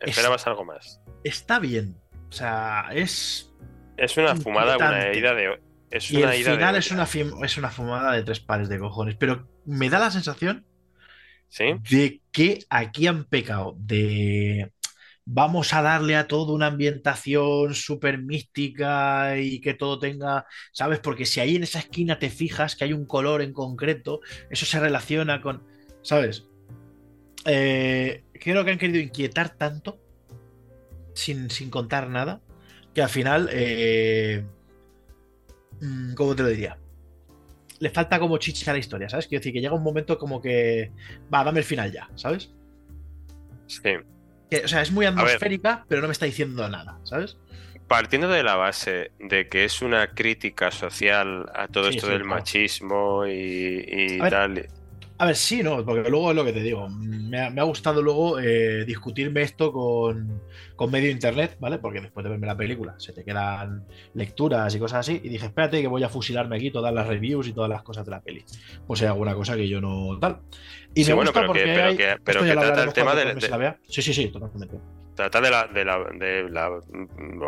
[0.00, 1.02] esperabas algo más.
[1.22, 1.96] Está bien.
[2.30, 3.52] O sea, es.
[4.00, 5.60] Es una fumada, una ida de.
[5.90, 6.78] Es Y una el ida final de.
[6.78, 7.06] es una,
[7.44, 9.16] es una fumada de tres pares de cojones.
[9.16, 10.64] Pero me da la sensación
[11.50, 11.74] ¿Sí?
[11.90, 14.72] de que aquí han pecado de
[15.26, 20.98] vamos a darle a todo una ambientación súper mística y que todo tenga, ¿sabes?
[20.98, 24.64] Porque si ahí en esa esquina te fijas que hay un color en concreto, eso
[24.64, 25.62] se relaciona con,
[26.02, 26.46] ¿sabes?
[27.44, 30.00] Eh, creo que han querido inquietar tanto
[31.14, 32.40] sin, sin contar nada
[32.94, 34.44] que al final, eh,
[35.80, 36.76] mm, ¿cómo te lo diría?
[37.80, 39.26] le falta como chicha a la historia, ¿sabes?
[39.26, 40.92] Quiero decir que llega un momento como que.
[41.32, 42.50] Va, dame el final ya, ¿sabes?
[43.66, 43.80] Sí.
[44.50, 47.38] que, o sea, es muy atmosférica, pero no me está diciendo nada, ¿sabes?
[47.88, 52.12] Partiendo de la base de que es una crítica social a todo Sí, esto sí,
[52.12, 52.34] del claro.
[52.36, 54.68] machismo y, y A ver, tal.
[55.20, 56.88] A ver, sí, no, porque luego es lo que te digo.
[56.88, 60.40] Me ha, me ha gustado luego eh, discutirme esto con,
[60.76, 61.78] con medio internet, ¿vale?
[61.78, 65.20] Porque después de verme la película se te quedan lecturas y cosas así.
[65.22, 68.06] Y dije, espérate que voy a fusilarme aquí todas las reviews y todas las cosas
[68.06, 68.44] de la peli.
[68.86, 70.38] Pues hay alguna cosa que yo no tal.
[70.94, 72.92] Y Sí, me bueno, gusta pero que- porque pero hay- que- pero que trata el
[72.94, 73.48] tema de- de-.
[73.88, 74.76] Sí, sí, sí, totalmente.
[75.20, 76.70] Trata de la, de la, de la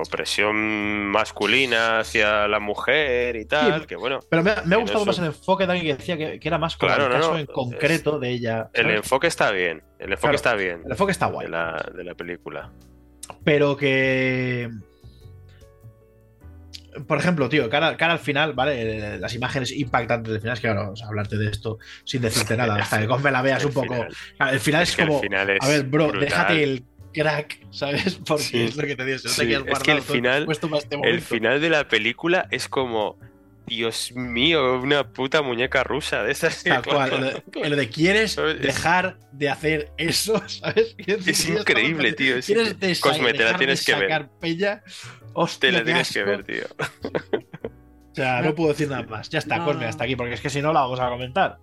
[0.00, 4.78] opresión masculina hacia la mujer y tal, Sí, que bueno, Pero me, ha- me ha
[4.78, 7.16] gustado más el enfoque también que decía que, que era más con Claro, el no,
[7.16, 8.68] caso no, en concreto de ella.
[8.74, 11.46] el enfoque está bien, el enfoque Claro, está bien El enfoque está guay.
[11.46, 12.70] de la, de la película.
[13.44, 14.68] Pero que.
[17.06, 19.14] Por ejemplo, tío, cara, cara al final, ¿vale?
[19.14, 22.20] Eh, Las imágenes impactantes del final, es que ahora vamos a hablarte de esto sin
[22.20, 23.94] decirte nada, hasta que me la veas El un poco.
[23.94, 25.20] final- Claro, El final es, es que el como.
[25.22, 26.20] final es A ver, bro, brutal.
[26.20, 28.14] déjate el crack, ¿sabes?
[28.27, 28.62] Porque Sí.
[28.64, 29.18] es lo que te digo.
[29.18, 32.48] se nota Sí, que has es que el final- este El final de la película
[32.51, 33.18] es como,
[33.66, 36.62] Dios mío, una puta muñeca rusa de esas.
[36.64, 40.94] Tal cual, lo de, lo de quieres dejar de hacer eso, ¿sabes?
[40.98, 42.37] Es increíble, tío.
[42.37, 44.29] es ¿Quieres incre- de Cosme, te la tienes que ver.
[44.40, 44.83] peña?
[45.35, 46.64] Hostia, Te la tienes que ver, tío.
[48.11, 49.31] O sea, no puedo decir nada más.
[49.31, 51.57] Ya está, No, Cosme, hasta aquí, porque es que si no la vamos a comentar.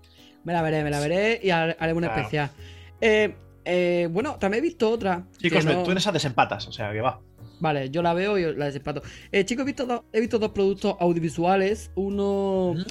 [0.43, 2.21] Me la veré, me la veré y har- haré una Claro.
[2.21, 2.49] especial.
[3.01, 3.35] Eh,
[3.69, 5.25] eh, bueno, también he visto otra.
[5.63, 7.21] No- tú en esa desempatas, o sea, que va.
[7.59, 9.01] Vale, yo la veo y la desempato.
[9.31, 11.91] Eh, chicos, he visto, dos, he visto dos productos audiovisuales.
[11.95, 12.71] Uno.
[12.71, 12.83] Ujú.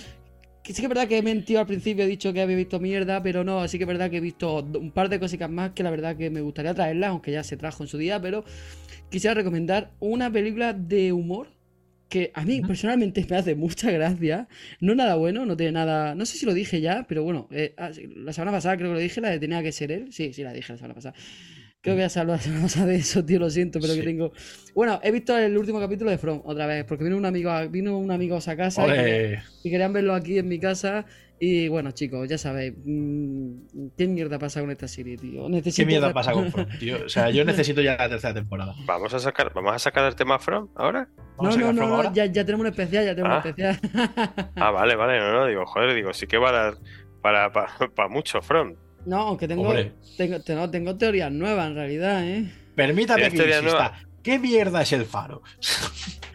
[0.63, 2.79] Que sí que es verdad que he mentido al principio, he dicho que había visto
[2.79, 5.71] mierda, pero no, sí que es verdad que he visto un par de cositas más
[5.71, 8.45] que la verdad que me gustaría traerlas, aunque ya se trajo en su día, pero
[9.09, 11.49] quisiera recomendar una película de humor
[12.09, 14.49] que a mí personalmente me hace mucha gracia.
[14.81, 16.15] No nada bueno, no tiene nada.
[16.15, 18.95] No sé si lo dije ya, pero bueno, eh, ah, la semana pasada creo que
[18.95, 20.13] lo dije, la de tenía que ser él.
[20.13, 21.15] Sí, sí, la dije la semana pasada.
[21.81, 24.03] Creo que ya se habló la semana pasada de eso, tío, lo siento, pero que
[24.03, 24.33] tengo.
[24.75, 27.67] Bueno, he visto el último capítulo de From otra vez, porque vino un amigo a,
[27.67, 28.87] vino un amigo a casa
[29.63, 31.07] y querían verlo aquí en mi casa.
[31.41, 33.53] Y bueno, chicos, ya sabéis, mm,
[33.97, 35.45] ¿qué mierda pasa con esta serie, tío?
[35.45, 36.97] ¿Qué Necesito mierda ver- pasa con From, tío?
[37.07, 38.75] O sea, yo necesito ya la tercera temporada.
[38.87, 41.09] Vamos a sacar, vamos a sacar el tema From ahora.
[41.17, 42.13] No, ¿Vamos a no, no, ahora?
[42.13, 43.43] ya, ya tenemos un especial, ya tenemos Ah.
[43.45, 43.79] un especial.
[44.57, 46.75] Ah, vale, vale, no, no, digo, joder, digo, sí que va a dar
[47.23, 48.75] para, para, para mucho From.
[49.07, 49.73] No, aunque tengo,
[50.17, 52.53] tengo, tengo, tengo teorías nuevas en realidad, ¿eh?
[52.75, 53.71] Permítame ¿Tienes que insista.
[53.71, 53.99] nueva?
[54.25, 55.43] ¿Qué mierda es el faro?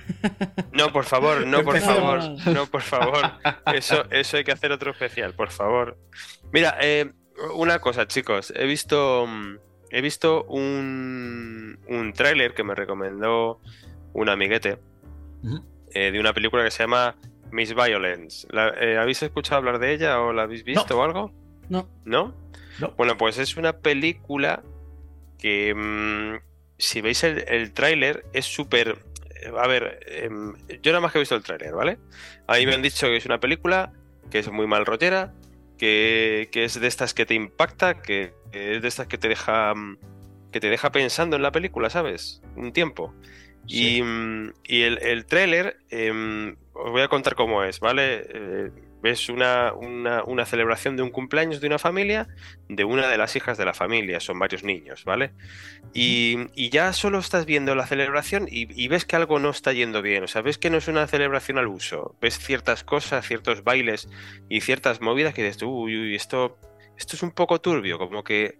[0.71, 2.19] No, por favor, no, por favor,
[2.53, 3.31] no, por favor.
[3.73, 5.97] Eso, eso hay que hacer otro especial, por favor.
[6.51, 7.11] Mira, eh,
[7.55, 9.57] una cosa, chicos, he visto, mm,
[9.91, 13.59] he visto un, un tráiler que me recomendó
[14.13, 14.77] un amiguete
[15.93, 17.15] eh, de una película que se llama
[17.51, 18.47] Miss Violence.
[18.51, 21.31] La- eh, ¿Habéis escuchado hablar de ella o la habéis visto o algo?
[21.69, 22.33] No, ¿No?
[22.79, 22.91] No.
[22.97, 24.63] Bueno, pues es una película
[25.37, 26.39] que mm,
[26.77, 28.97] si veis el, el tráiler es súper...
[29.45, 31.97] eh, A ver, em, yo nada más que he visto el tráiler, ¿vale?
[32.47, 33.91] A mí me han dicho que es una película
[34.29, 35.33] que es muy mal rollera,
[35.77, 39.27] que, que es de estas que te impacta, que, que es de estas que te
[39.27, 39.97] deja mm,
[40.51, 42.41] que te deja pensando en la película, ¿sabes?
[42.55, 43.13] Un tiempo.
[43.67, 43.97] Sí.
[43.97, 48.25] Y, mm, y el, el tráiler, em, os voy a contar cómo es, ¿vale?
[48.29, 48.71] Eh,
[49.03, 52.29] ves una, una, una celebración de un cumpleaños de una familia,
[52.69, 55.33] de una de las hijas de la familia, son varios niños, ¿vale?
[55.93, 59.73] Y, y ya solo estás viendo la celebración y, y ves que algo no está
[59.73, 63.27] yendo bien, o sea, ves que no es una celebración al uso, ves ciertas cosas,
[63.27, 64.07] ciertos bailes
[64.47, 66.57] y ciertas movidas que dices, tú, uy, uy, esto,
[66.97, 68.57] esto es un poco turbio, como que,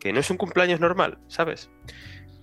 [0.00, 1.70] que no es un cumpleaños normal, ¿sabes?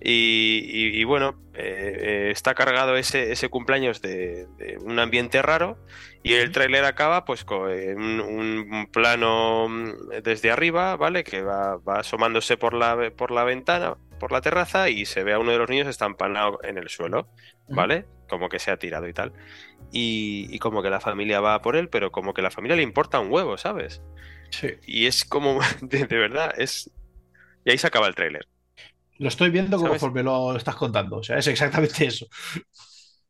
[0.02, 5.42] Y, y- y bueno, eh, eh, está cargado ese, ese cumpleaños de, de un ambiente
[5.42, 5.78] raro
[6.22, 11.22] y el tráiler acaba pues con eh, un, un plano mm, desde arriba, ¿vale?
[11.24, 15.34] Que va, va asomándose por la, por la ventana, por la terraza y se ve
[15.34, 17.28] a uno de los niños estampanado en el suelo,
[17.68, 18.06] ¿vale?
[18.28, 19.32] Como que se ha tirado y tal.
[19.92, 22.82] Y, y como que la familia va por él, pero como que la familia le
[22.82, 24.02] importa un huevo, ¿sabes?
[24.50, 24.68] Sí.
[24.86, 26.90] Y es como, de, de verdad, es...
[27.64, 28.48] Y ahí se acaba el tráiler.
[29.20, 29.90] Lo estoy viendo ¿Sabes?
[29.90, 31.18] conforme lo estás contando.
[31.18, 32.26] O sea, es exactamente eso.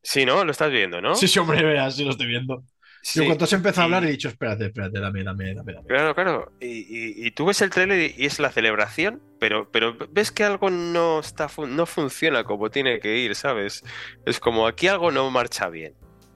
[0.01, 0.43] Sí, ¿no?
[0.43, 1.13] Lo estás viendo, ¿no?
[1.15, 2.63] Sí, sí, hombre, veas, sí lo estoy viendo.
[3.03, 5.73] Sí, Yo cuando se empezó a y- hablar he dicho, espérate, espérate, dame, dame, dame,
[5.73, 5.87] dame.
[5.87, 6.51] Claro, claro.
[6.61, 10.43] Y, y- y tú ves el tráiler y es la celebración, pero, pero ves que
[10.43, 13.83] algo no está no funciona como tiene que ir, ¿sabes?
[14.25, 15.93] Es como aquí algo no marcha bien.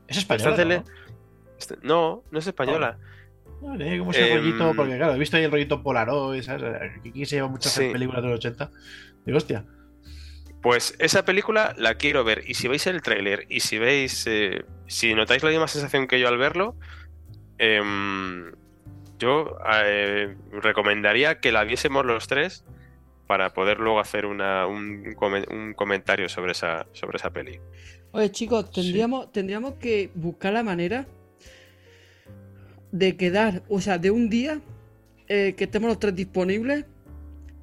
[0.08, 0.56] ¿Es española?
[0.56, 0.84] Tele- ¿no?
[1.58, 2.98] Este- No, no es española.
[3.62, 6.64] Vale, como ese Em, rollito, porque claro, he visto ahí el rollito Polaroid, ¿sabes?
[7.00, 7.90] Aquí se lleva muchas Sí.
[7.92, 8.70] películas de los 80.
[9.26, 9.66] Digo, hostia.
[10.62, 12.44] Pues esa película la quiero ver.
[12.48, 16.20] Y si veis el tráiler y si veis, eh, si notáis la misma sensación que
[16.20, 16.76] yo al verlo,
[17.58, 18.52] em,
[19.20, 22.66] yo eh, recomendaría que la viésemos los tres
[23.28, 25.16] para poder luego hacer una, un,
[25.52, 27.60] un comentario sobre esa, sobre esa peli.
[28.12, 31.06] Oye, chicos, tendríamos, tendríamos que buscar la manera
[32.92, 34.62] de quedar, o sea, de un día
[35.28, 36.86] eh, que estemos los tres disponibles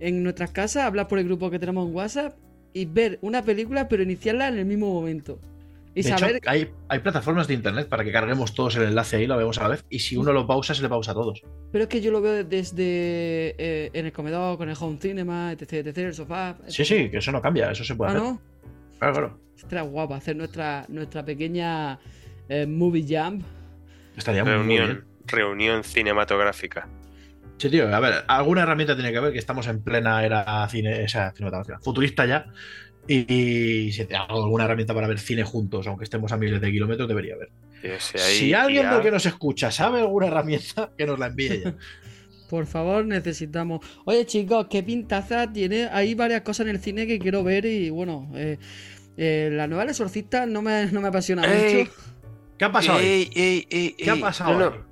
[0.06, 2.36] en nuestras casas, hablar por el grupo que tenemos en WhatsApp
[2.74, 5.38] y ver una película, pero iniciarla en el mismo momento.
[5.94, 6.40] Y De hecho, saber.
[6.46, 9.58] hay, hay plataformas de internet para que carguemos todos el enlace ahí y lo vemos
[9.58, 9.84] a la vez.
[9.90, 11.42] Y si uno lo pausa, se le pausa a todos.
[11.70, 15.52] Pero es que yo lo veo desde eh, en el comedor, con el home cinema,
[15.52, 16.56] etc, etc, el sofá.
[16.66, 18.22] Sí, sí, que eso no cambia, eso se puede Ah, hacer.
[18.26, 18.40] ¿no?
[18.98, 19.38] Claro, claro.
[19.56, 21.98] Estaría guapa hacer nuestra, nuestra pequeña
[22.48, 23.42] eh, movie jam.
[24.16, 25.04] Estaría muy Reunión, bien.
[25.26, 26.88] reunión cinematográfica.
[27.58, 31.04] Sí, tío, a ver, alguna herramienta tiene que haber que estamos en plena era cine,
[31.04, 32.46] o sea, cinematográfica, futurista ya.
[33.06, 36.60] Y, y si te hago alguna herramienta para ver cine juntos, aunque estemos a miles
[36.60, 37.50] de kilómetros, debería haber.
[37.98, 41.74] Si alguien del que nos escucha sabe alguna herramienta, que nos la envíe ya.
[42.48, 43.80] Por favor, necesitamos.
[44.04, 45.88] Oye, chicos, qué pintaza tiene.
[45.90, 48.58] Hay varias cosas en el cine que quiero ver y bueno, eh,
[49.16, 51.92] eh, la nueva Exorcista no me, no me apasiona Ey, mucho.
[52.58, 52.98] ¿Qué ha pasado?
[53.00, 54.58] ey, ey, ey, ¿Qué ha pasado?
[54.58, 54.84] No?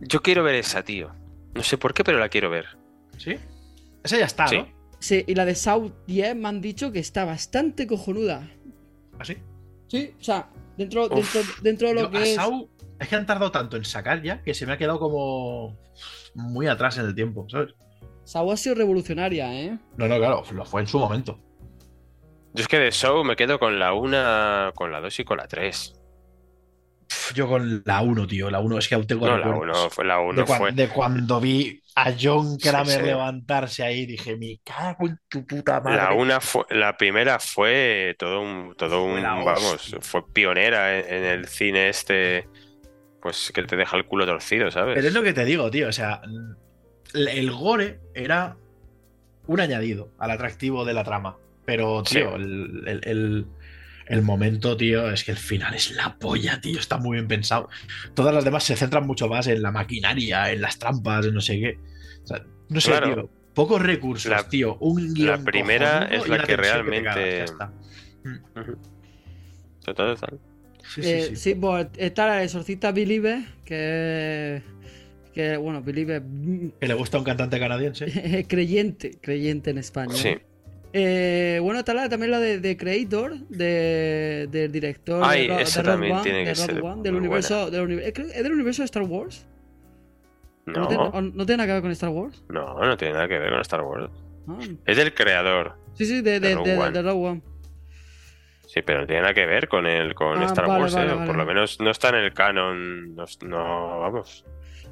[0.00, 1.12] Yo quiero ver esa, tío.
[1.54, 2.66] No sé por qué, pero la quiero ver.
[3.18, 3.36] ¿Sí?
[4.02, 4.58] Esa ya está, Sí.
[4.58, 4.68] ¿no?
[4.98, 8.48] Sí, y la de South 10 me han dicho que está bastante cojonuda.
[9.18, 9.36] ¿Así?
[9.88, 11.34] Sí, o sea, dentro, Uf.
[11.34, 12.34] dentro, dentro de lo Yo, que a es.
[12.36, 12.68] Sau,
[13.00, 15.76] es que han tardado tanto en sacar ya que se me ha quedado como
[16.34, 17.74] muy atrás en el tiempo, ¿sabes?
[18.24, 19.76] Saw ha sido revolucionaria, ¿eh?
[19.96, 21.38] No, no, claro, lo fue en su momento.
[22.54, 25.38] Yo es que de Show me quedo con la 1, con la 2 y con
[25.38, 25.94] la 3.
[27.34, 29.90] Yo con la 1, tío, la 1 es que aún tengo No, la recuerdos 1
[29.90, 30.72] fue la de, 1 cuan- fue.
[30.72, 33.06] de cuando vi a John Kramer sí.
[33.06, 35.96] levantarse ahí, dije, me cago en tu puta madre.
[35.96, 41.24] La una fue, la primera fue todo un, todo un, vamos, fue pionera en, en
[41.24, 42.48] el cine este,
[43.20, 44.94] pues que te deja el culo torcido, ¿sabes?
[44.94, 46.20] Pero es lo que te digo, tío, o sea,
[47.14, 48.56] el, el gore era
[49.46, 51.36] un añadido al atractivo de la trama.
[51.64, 52.42] Pero, tío, Sí.
[52.42, 53.46] el, el- el-
[54.06, 57.68] el momento, tío, es que el final es la polla, tío, está muy bien pensado.
[58.14, 61.40] Todas las demás se centran mucho más en la maquinaria, en las trampas, en no
[61.40, 61.78] sé qué.
[62.24, 63.14] O sea, no sé, Claro.
[63.14, 67.44] tío, pocos recursos, La- tío, un guion primera cojonudo es la que realmente- cagas, ya
[67.44, 67.72] está.
[68.60, 68.78] Ujú.
[69.84, 70.40] Total, total.
[70.94, 71.54] Sí, Eh, sí, sí, sí.
[71.54, 74.62] pues está el exorcista Believe, que.
[75.32, 78.04] Que bueno, Believe mm, Que le gusta a un cantante canadiense.
[78.48, 80.16] creyente, creyente en español.
[80.16, 80.36] Sí.
[80.94, 85.82] Eh, bueno, está la, también la de, de Creator, de, del director Ay, de, esa
[85.82, 88.86] de también One, tiene que ser One, del universo, del eh, ¿Es del universo de
[88.86, 89.46] Star Wars?
[90.66, 92.44] No, tiene, no tiene nada que ver con Star Wars?
[92.48, 94.10] no, no tiene nada que ver con Star Wars.
[94.48, 95.76] Ah, Es del creador.
[95.94, 96.90] Sí, sí, de, De de, Rogue de- One.
[96.92, 97.42] de Rogue One.
[98.66, 101.10] Sí, pero no tiene nada que ver con el con Ah, Star vale, Wars, vale,
[101.10, 101.14] ¿eh?
[101.14, 101.26] vale.
[101.26, 103.14] Por lo menos no está en el canon.
[103.14, 104.44] No, no, vamos.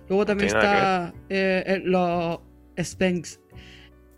[0.08, 2.40] Luego también está eh, eh, los
[2.78, 3.40] Spanks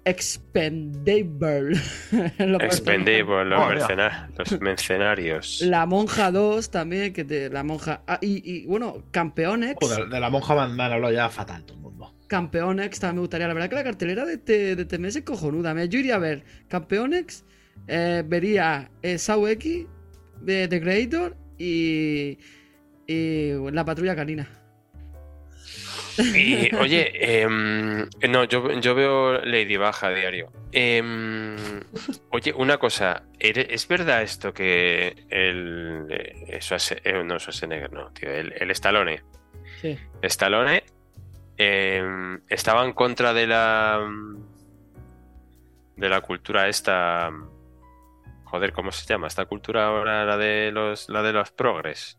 [0.05, 1.77] Expendable.
[2.39, 3.87] Los Expendable, los, Oh, mira.
[3.87, 5.61] mercena- los mercenarios.
[5.63, 8.03] La monja 2 también, que te, la monja.
[8.07, 9.77] Ah, y, y, bueno, Campeonex.
[9.81, 12.15] Joder, de la monja me han hablado ya fatal todo el mundo.
[12.29, 13.47] Campeonex también me gustaría.
[13.49, 15.73] La verdad que la cartelera de este, de mes es cojonuda.
[15.85, 17.45] Yo iría a ver Campeonex,
[17.87, 19.87] eh, vería eh, Saw X
[20.41, 22.39] de The Creator y,
[23.07, 24.49] y la patrulla canina.
[26.19, 30.51] Y, oye, em, no, yo, yo veo Lady Baja a diario.
[30.73, 31.57] Em,
[32.31, 36.07] oye, una cosa, ¿ere- ¿es verdad esto que el.
[36.11, 39.23] eh, Schwarze- eh, no, Schwarzenegger, no, tío, el, el Stallone.
[39.81, 39.99] Sí.
[40.23, 40.85] Stallone
[41.57, 44.01] em, estaba en contra de la.
[45.97, 47.31] de la cultura esta.
[48.45, 49.29] Joder, ¿cómo se llama?
[49.29, 52.19] Esta cultura ahora, la de los, la de los progres.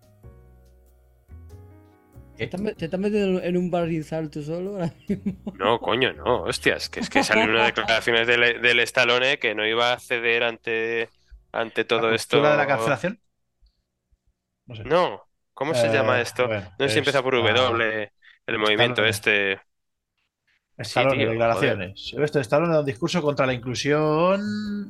[2.35, 5.59] ¿Te estás, me- te estás metiendo en un barrizal tú solo ahora mismo?
[5.59, 9.65] No, coño, no, hostias, que es que salió unas declaraciones del, del Stallone que no
[9.67, 11.11] iba a ceder ante,
[11.51, 12.41] ante todo ¿La esto.
[12.51, 13.19] de la cancelación?
[14.67, 14.83] No sé.
[14.83, 16.55] No, ¿cómo se Eh, llama esto?
[16.77, 18.11] no sé si es- empieza por ah, W,
[18.47, 19.05] el movimiento Stallone.
[19.05, 19.61] este.
[20.77, 21.99] Stallone, tío, declaraciones.
[22.09, 24.41] Silvestre Stallone da un discurso contra la inclusión.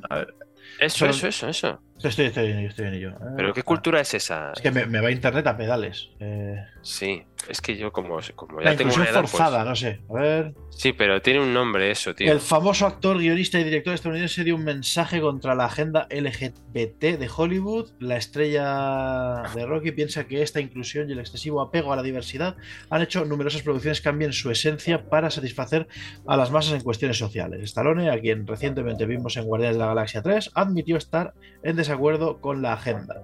[0.09, 0.35] A ver,
[0.77, 1.83] Eso, Son- eso, eso, eso.
[2.01, 3.09] Estoy, estoy en ello, estoy en ello.
[3.11, 4.51] Eh, Pero ¿qué ah, cultura es esa?
[4.53, 6.09] Es que me, me va a internet a pedales.
[6.19, 9.63] Eh, Sí, es que yo como, como la ya tengo inclusión una edad, pues- forzada,
[9.63, 10.01] no sé.
[10.09, 10.53] A ver.
[10.69, 12.29] Sí, pero tiene un nombre eso, tío.
[12.31, 17.29] El famoso actor, guionista y director estadounidense dio un mensaje contra la agenda LGBT de
[17.33, 17.91] Hollywood.
[17.99, 22.57] La estrella de Rocky piensa que esta inclusión y el excesivo apego a la diversidad
[22.89, 25.87] han hecho numerosas producciones cambien su esencia para satisfacer
[26.27, 27.61] a las masas en cuestiones sociales.
[27.63, 32.41] Stallone, a quien recientemente vimos en Guardianes de la Galaxia 3, admitió estar en desacuerdo
[32.41, 33.23] con la agenda.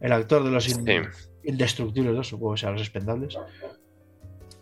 [0.00, 1.28] El actor de los in- Sí.
[1.44, 2.24] indestructibles, ¿no?
[2.24, 3.38] supongo que sean los expendables,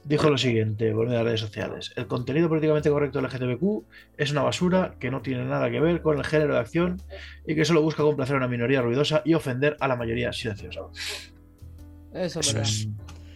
[0.05, 1.92] dijo lo siguiente, de las redes sociales.
[1.97, 3.85] El contenido políticamente correcto del LGTBQ
[4.19, 7.03] es una basura que no tiene nada que ver con el género de acción
[7.47, 10.81] y que solo busca complacer a una minoría ruidosa y ofender a la mayoría silenciosa.
[12.14, 12.88] Eso es Eso es.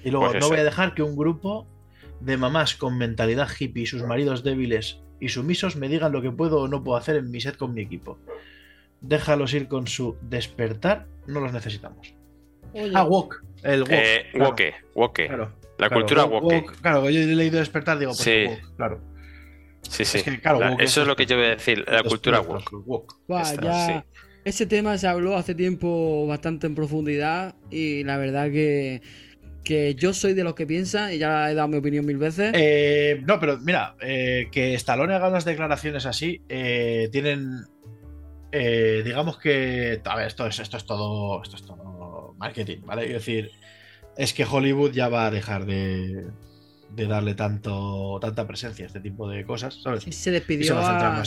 [0.04, 1.66] Y luego, Pues no voy a dejar que un grupo
[2.20, 6.30] de mamás con mentalidad hippie y sus maridos débiles y sumisos me digan lo que
[6.30, 8.18] puedo o no puedo hacer en mi set con mi equipo.
[9.00, 12.14] Déjalos ir con su despertar, no los necesitamos.
[12.72, 13.42] Oye, Ah, walk.
[13.62, 13.90] El walk.
[13.92, 15.26] Eh, claro, woke, woke.
[15.26, 16.72] claro, La claro, cultura walk- woke.
[16.82, 18.44] Claro, yo he leído despertar, digo, pues Sí.
[18.46, 19.00] walk, claro.
[19.82, 20.18] Sí, sí.
[20.18, 22.40] Es que, claro, La- woke eso es lo que yo voy a decir, la cultura
[22.40, 23.14] woke.
[23.28, 24.20] está, ya- sí.
[24.44, 29.02] Ese tema se habló hace tiempo bastante en profundidad y la verdad que,
[29.64, 32.52] que yo soy de los que piensan y ya he dado mi opinión mil veces.
[32.54, 37.64] Eh, no, pero mira, eh, que Stallone haga unas declaraciones así, eh, tienen.
[38.52, 40.00] Eh, digamos que.
[40.04, 41.42] A ver, esto es, esto es todo.
[41.42, 43.04] Esto es todo marketing, ¿vale?
[43.06, 43.50] Es decir,
[44.16, 46.24] es que Hollywood ya va a dejar de,
[46.94, 49.78] de darle tanto, tanta presencia a este tipo de cosas,
[50.10, 51.22] se despidió se a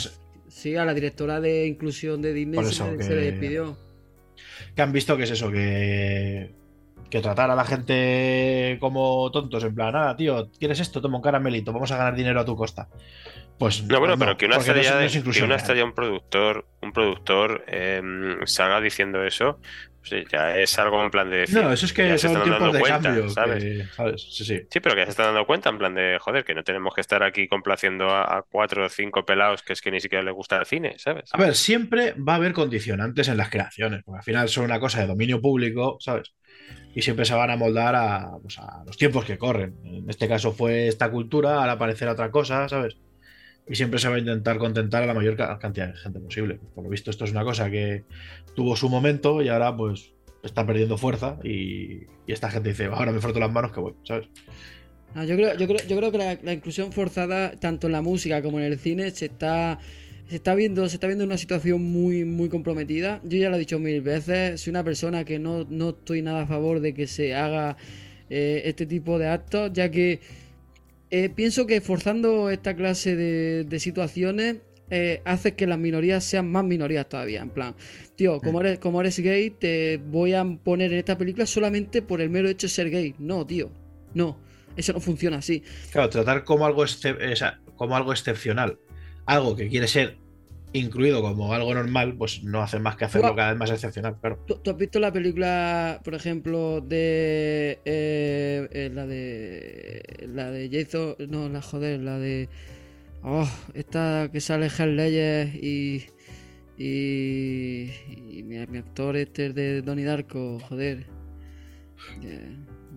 [0.48, 2.64] sí, a la directora de inclusión de Disney.
[2.64, 3.78] Se, que- se le despidió.
[4.74, 6.52] que han visto que es eso, que,
[7.10, 11.00] que tratar a la gente como tontos, en plan, ah, tío, ¿quieres esto?
[11.00, 12.88] Toma un caramelito, vamos a ganar dinero a tu costa.
[13.58, 15.84] Pues No, bueno, pues pero que una porque no es- no es que una estrella,
[15.84, 19.60] un productor, un productor em, salga diciendo eso,
[20.00, 22.32] pues ya es algo en plan de decir, No, eso es que ya se son
[22.32, 23.64] están tiempos dando de cuenta, cambio, ¿sabes?
[23.64, 24.26] que- ¿sabes?
[24.36, 24.60] Sí, sí.
[24.70, 27.00] Sí, pero que se están dando cuenta en plan de, joder, que no tenemos que
[27.00, 30.34] estar aquí complaciendo a, a cuatro o cinco pelados que es que ni siquiera les
[30.34, 31.30] gusta el cine, ¿sabes?
[31.32, 34.80] A ver, siempre va a haber condicionantes en las creaciones, porque al final son una
[34.80, 36.34] cosa de dominio público, ¿sabes?
[36.94, 39.74] Y siempre se van a moldar a, pues, a los tiempos que corren.
[39.84, 42.96] En este caso fue esta cultura, al aparecer otra cosa, ¿sabes?
[43.68, 46.60] Y siempre se va a intentar contentar a la mayor ca- cantidad de gente posible.
[46.74, 48.04] Por lo visto, esto es una cosa que
[48.54, 51.38] tuvo su momento y ahora, pues, está perdiendo fuerza.
[51.42, 54.28] Y, y esta gente dice, ahora me froto las manos que voy, ¿sabes?
[55.16, 58.02] Ah, yo, creo, yo, creo, yo creo que la, la inclusión forzada, tanto en la
[58.02, 59.78] música como en el cine, se está,
[60.28, 63.20] se está viendo, se está viendo una situación muy, muy comprometida.
[63.24, 66.42] Yo ya lo he dicho mil veces, soy una persona que no, no estoy nada
[66.42, 67.76] a favor de que se haga
[68.30, 70.20] eh, este tipo de actos, ya que
[71.10, 74.56] eh, pienso que forzando esta clase de, de situaciones
[74.90, 77.42] eh, hace que las minorías sean más minorías todavía.
[77.42, 77.74] En plan,
[78.16, 82.20] tío, como eres, como eres gay, te voy a poner en esta película solamente por
[82.20, 83.14] el mero hecho de ser gay.
[83.18, 83.70] No, tío,
[84.14, 84.42] no.
[84.76, 85.62] Eso no funciona así.
[85.92, 88.76] Claro, tratar como algo, excep- o sea, como algo excepcional,
[89.26, 90.16] algo que quiere ser
[90.74, 94.38] incluido como algo normal, pues no hace más que hacerlo cada vez más excepcional, claro.
[94.46, 97.78] ¿Tú, tú has visto la película, por ejemplo, de.
[97.84, 100.28] eh, eh, la de.
[100.34, 101.14] La de Jason.
[101.30, 102.48] No, la joder, la de.
[103.22, 106.06] Oh, esta que sale Heath Ledger y.
[106.76, 107.90] Y.
[108.38, 111.06] y mi, mi actor este es de Donnie Darko, joder.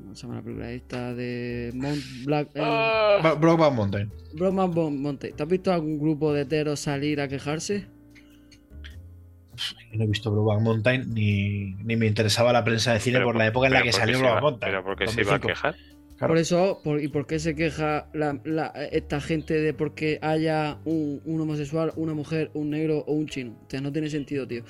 [0.08, 1.14] ¿Cómo se llama la película esta?
[1.14, 2.50] De Mount Black.
[2.56, 4.12] eh, Bro- Brokeback Mountain.
[4.36, 5.36] Brokeback Mountain.
[5.36, 7.88] ¿Tú has visto algún grupo de heteros salir a quejarse?
[9.92, 13.26] Yo no he visto Brokeback Mountain ni, ni me interesaba la prensa de cine Pero
[13.28, 14.72] por la por- época en la que ¿por qué salió Brokeback Mountain.
[14.72, 15.48] Pero porque se iba a 2005.
[15.48, 15.76] quejar.
[16.18, 16.32] Claro.
[16.32, 20.78] Por eso, por- ¿y por qué se queja la- la- esta gente de porque haya
[20.86, 23.58] un, un homosexual, una mujer, un negro o un chino?
[23.68, 24.64] O sea, no tiene sentido, tío.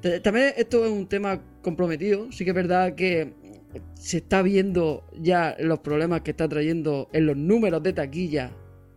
[0.00, 2.30] Ta- También esto es un tema comprometido.
[2.30, 3.32] Sí que es verdad que
[3.94, 8.52] se está viendo ya los problemas que está trayendo en los números de taquilla.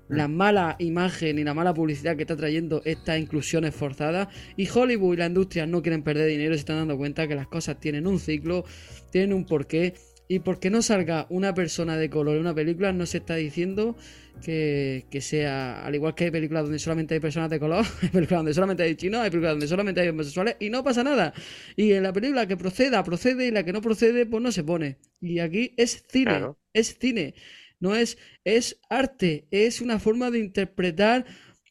[0.08, 4.28] La mala imagen y la mala publicidad que está trayendo estas inclusiones forzadas.
[4.58, 7.36] Y Hollywood y la industria no quieren perder dinero y se están dando cuenta que
[7.36, 8.66] las cosas tienen un ciclo,
[9.12, 9.94] tienen un porqué.
[10.32, 13.98] Y porque no salga una persona de color en una película, no se está diciendo
[14.44, 15.84] que, que sea.
[15.84, 18.84] Al igual que hay películas donde solamente hay personas de color, hay películas donde solamente
[18.84, 21.34] hay chinos, hay películas donde solamente hay homosexuales y no pasa nada.
[21.76, 24.64] Y en la película que proceda, procede y la que no procede, pues no se
[24.64, 25.00] pone.
[25.20, 26.60] Y aquí es cine, Claro.
[26.74, 27.34] es cine.
[27.80, 31.26] No es, es arte, es una forma de interpretar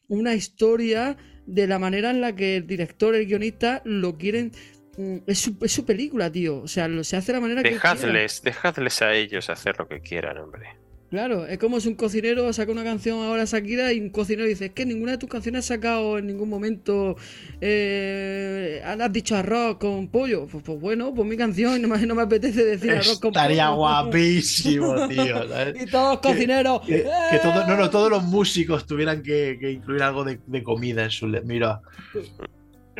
[0.07, 4.51] una historia de la manera en la que el director, el guionista lo quieren.
[4.99, 6.61] Mm, Es su, es su película, tío.
[6.61, 7.69] O sea, lo, se hace de la manera que.
[7.69, 7.95] él quiera.
[7.95, 10.67] Dejadles, dejadles a ellos hacer lo que quieran, hombre.
[11.09, 14.65] Claro, es como si un cocinero saca una canción ahora Shakira y un cocinero dice,
[14.65, 17.15] es que ninguna de tus canciones has sacado en ningún momento,
[17.61, 20.45] eh, has dicho arroz con pollo.
[20.45, 23.65] Pues, pues bueno, pues mi canción no me, no me apetece decir arroz con Estaría
[23.69, 23.77] pollo.
[23.77, 25.47] guapísimo, tío.
[25.49, 25.81] ¿sabes?
[25.81, 26.81] Y todos los cocineros.
[26.85, 27.05] Que, ¡eh!
[27.31, 31.03] que todo- no, no, todos los músicos tuvieran que, que incluir algo de, de comida
[31.05, 31.25] en su.
[31.25, 31.81] Mira,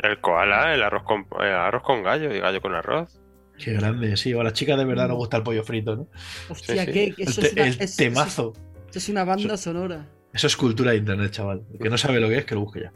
[0.02, 3.20] El koala, el arroz con, el arroz con gallo y gallo con arroz.
[3.62, 4.32] qué grande, sí.
[4.34, 6.08] O a las chicas de verdad nos gusta el pollo frito, ¿no?
[6.48, 6.92] Hostia, sí.
[6.92, 8.52] que El, eso, te- es una, el es- temazo.
[8.88, 10.06] eso es una banda sonora.
[10.32, 11.62] Eso es cultura de internet, chaval.
[11.72, 12.92] El que no sabe lo que es, que lo busque ya.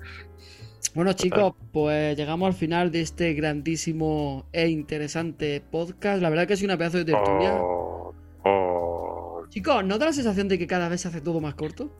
[0.94, 6.22] Bueno chicos, pues llegamos al final de este grandísimo e interesante podcast.
[6.22, 7.54] La verdad que sido una pedazo de tertulia.
[7.54, 9.44] Oh, oh.
[9.48, 11.90] Chicos, ¿no da la sensación de que cada vez se hace todo más corto?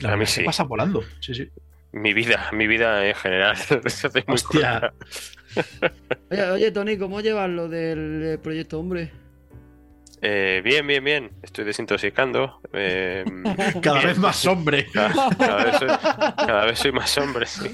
[0.00, 0.42] La A mí sí.
[0.42, 1.02] pasa volando.
[1.20, 1.48] Sí, sí.
[1.96, 3.56] Mi vida, mi vida en general.
[4.26, 4.92] muy Hostia.
[6.30, 9.10] Oye, oye, Tony, ¿cómo llevas lo del eh, proyecto Hombre?
[10.20, 11.30] Eh, bien, bien, bien.
[11.42, 12.60] Estoy desintoxicando.
[12.74, 13.24] eh,
[13.82, 14.08] Cada bien.
[14.08, 14.86] vez más hombre.
[14.92, 17.70] Cada, cada vez soy, cada vez soy más hombre, sí.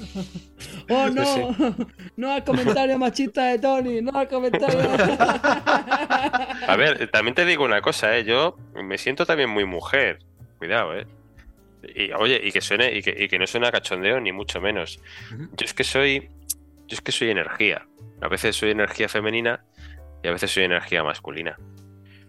[0.87, 1.75] ¡Oh, no!
[2.15, 4.79] No al comentario machista de Tony, no al comentario.
[6.67, 8.23] A ver, también te digo una cosa, ¿eh?
[8.23, 10.19] Yo me siento también muy mujer.
[10.59, 11.05] Cuidado, ¿eh?
[11.95, 14.61] Y, oye, y que suene, y que, y que no suena a cachondeo, ni mucho
[14.61, 14.99] menos.
[15.31, 16.29] Yo es que soy.
[16.87, 17.87] Yo es que soy energía.
[18.21, 19.63] A veces soy energía femenina
[20.23, 21.57] y a veces soy energía masculina.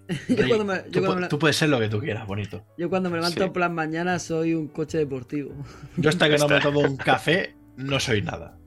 [0.29, 2.27] yo, cuando me, tú, yo, cuando pu- me- tú puedes ser lo que tú quieras,
[2.27, 2.65] bonito.
[2.77, 3.45] yo cuando me levanto Sí.
[3.47, 5.55] en plan mañana soy un coche deportivo.
[5.97, 8.59] Yo hasta que no me tomo un café, no soy nada.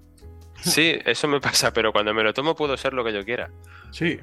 [0.62, 3.52] Sí, eso me pasa, pero cuando me lo tomo puedo ser lo que yo quiera.
[3.92, 4.20] Sí.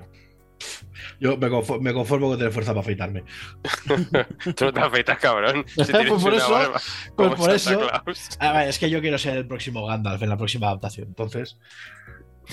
[1.21, 3.25] Yo me conformo, me conformo con tener fuerza para afeitarme.
[4.57, 5.65] Tú no te afeitas, cabrón.
[5.69, 6.81] Si Pues tienes por una eso- barba
[7.15, 8.29] como por Santa eso- Claus.
[8.41, 11.09] A ver, es que yo quiero ser el próximo Gandalf en la próxima adaptación.
[11.09, 11.59] Entonces,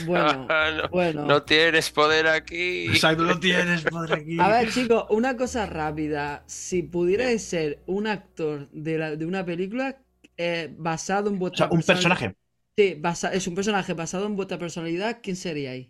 [0.05, 1.25] Bueno, Ah, no, bueno.
[1.25, 2.85] no tienes poder aquí.
[2.87, 4.37] exacto, lo tienes, padre aquí.
[4.39, 6.43] A ver, chicos, una cosa rápida.
[6.47, 9.97] Si pudierais ser un actor de, la- de una película
[10.37, 12.35] eh, basado en O vuestra sea, un personaje.
[12.77, 15.89] Sí, basa- es un personaje basado en vuestra personalidad, ¿quién seríais?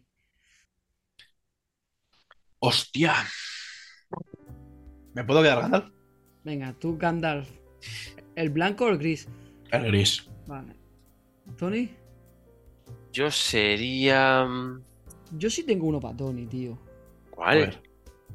[2.63, 3.13] Hostia.
[5.13, 5.85] ¿Me puedo quedar Gandalf?
[6.43, 7.49] Venga, tú, Gandalf.
[8.35, 9.27] ¿El blanco o el gris?
[9.71, 10.29] El gris.
[10.47, 10.75] Vale.
[11.57, 11.89] ¿Tony?
[13.11, 14.45] Yo sería.
[14.45, 14.83] mm,
[15.37, 16.77] Yo sí tengo uno para Tony, tío.
[17.31, 17.81] ¿Cuál?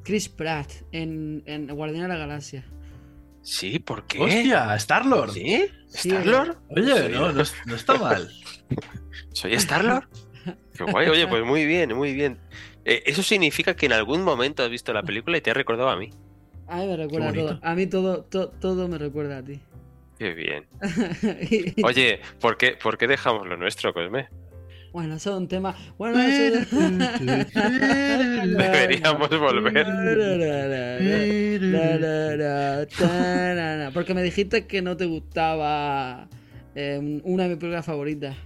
[0.02, 2.64] Chris Pratt en, en Guardián de la Galaxia.
[3.42, 4.20] Sí, ¿por qué?
[4.20, 5.30] Hostia, Star-Lord.
[5.32, 5.66] ¿Sí?
[5.86, 6.58] Sí, ¿Star-Lord?
[6.68, 8.28] Oye, no, no está mal.
[9.32, 10.08] ¿Soy Star-Lord?
[10.74, 11.08] Qué guay.
[11.08, 12.38] Oye, pues muy bien, muy bien.
[12.89, 15.89] Eh, eso significa que en algún momento has visto la película y te ha recordado
[15.91, 16.11] a mí.
[16.68, 17.59] A mí me recuerda todo.
[17.62, 19.59] A mí todo, to- todo me recuerda a ti.
[20.18, 20.64] Qué bien.
[21.84, 24.28] Oye, ¿por qué, por qué dejamos lo nuestro, Cosme?
[24.93, 25.76] Bueno, eso es un tema.
[25.99, 26.64] Bueno, eso...
[28.47, 29.87] Deberíamos volver.
[33.93, 36.28] Porque me dijiste que no te gustaba
[36.74, 38.37] eh, una de mis películas favoritas.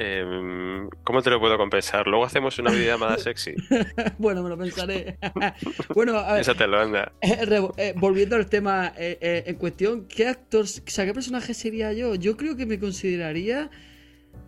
[0.00, 2.06] Em, ¿Cómo te lo puedo compensar?
[2.06, 3.54] Luego hacemos una videollamada sexy.
[4.18, 5.18] Bueno, me lo pensaré.
[5.94, 7.12] bueno, a ver, Esa te lo anda.
[7.20, 11.52] eh, eh, volviendo al tema eh, eh, en cuestión, ¿qué actor, o sea, qué personaje
[11.52, 12.14] sería yo?
[12.14, 13.70] Yo creo que me consideraría.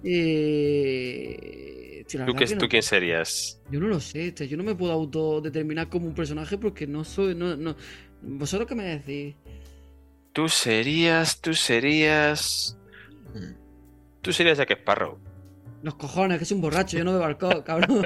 [0.05, 2.05] Eh...
[2.07, 3.61] tío, ¿Tú, qué, que ¿Tú quién serías?
[3.73, 7.35] Yo no lo sé, yo no me puedo autodeterminar como un personaje porque no soy.
[7.35, 7.75] No, no...
[8.23, 9.35] ¿Vosotros qué me decís?
[10.33, 12.77] Tú serías, tú serías...
[14.23, 15.19] Tú serías Jack Sparrow.
[15.83, 18.05] Los cojones, que es un borracho, yo no bebo alcohol, cabrón.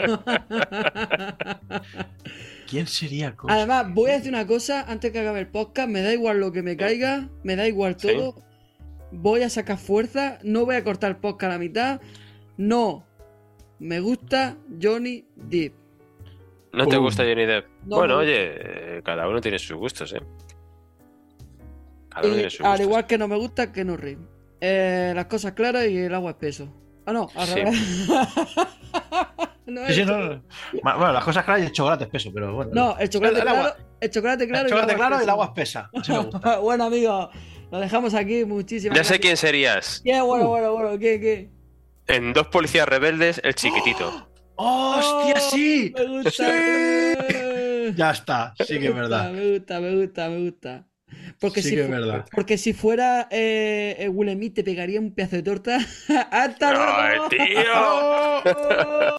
[2.68, 3.50] ¿Quién sería Cos?
[3.50, 5.88] Además, voy a decir una cosa antes que acabe el podcast.
[5.88, 8.08] Me da igual lo que me caiga, me da igual Sí.
[8.08, 8.34] todo.
[9.12, 12.00] Voy a sacar fuerza, no voy a cortar el podcast a la mitad.
[12.56, 13.04] No,
[13.78, 15.74] me gusta Johnny Depp.
[16.72, 17.04] ¿No te Pum.
[17.04, 17.66] gusta Johnny Depp?
[17.86, 20.22] No bueno, oye, eh, cada uno tiene sus gustos, ¿eh?
[22.08, 22.86] Cada uno Y tiene sus al gustos.
[22.86, 24.26] igual que no me gusta que no Reeves.
[24.60, 26.68] Eh, las cosas claras y el agua espeso.
[27.06, 27.54] Ah, no, al Sí.
[27.54, 28.08] revés.
[29.66, 30.42] no, Sí, sí, el no, no.
[30.82, 32.70] Ma- Bueno, las cosas claras y el chocolate espeso, pero bueno.
[32.74, 33.62] No, el chocolate El agua.
[33.74, 35.90] claro, el chocolate claro, el chocolate y claro y el agua espesa.
[35.94, 36.58] Así me gusta.
[36.60, 37.28] bueno, amigos,
[37.70, 38.44] lo dejamos aquí.
[38.44, 39.20] Muchísimas Ya sé gracias.
[39.20, 40.00] quién serías.
[40.02, 40.24] ¿Quién?
[40.24, 40.48] Bueno, Uh.
[40.48, 41.50] bueno, bueno, ¿qué, qué?
[42.06, 44.28] En Dos Policías Rebeldes, el chiquitito.
[44.56, 45.92] ¡Oh, ¡Hostia, sí!
[45.96, 46.30] Me gusta.
[46.30, 47.94] ¡Sí!
[47.96, 49.30] Ya está, sí que es verdad.
[49.32, 50.86] Me gusta, me gusta, me gusta.
[51.40, 52.26] Porque Sí si que es fu- verdad.
[52.34, 55.78] Porque si fuera eh, eh, Will Smith te pegaría un pedazo de torta.
[56.30, 57.28] ¡Hasta ¡Ay, luego!
[57.28, 58.44] tío!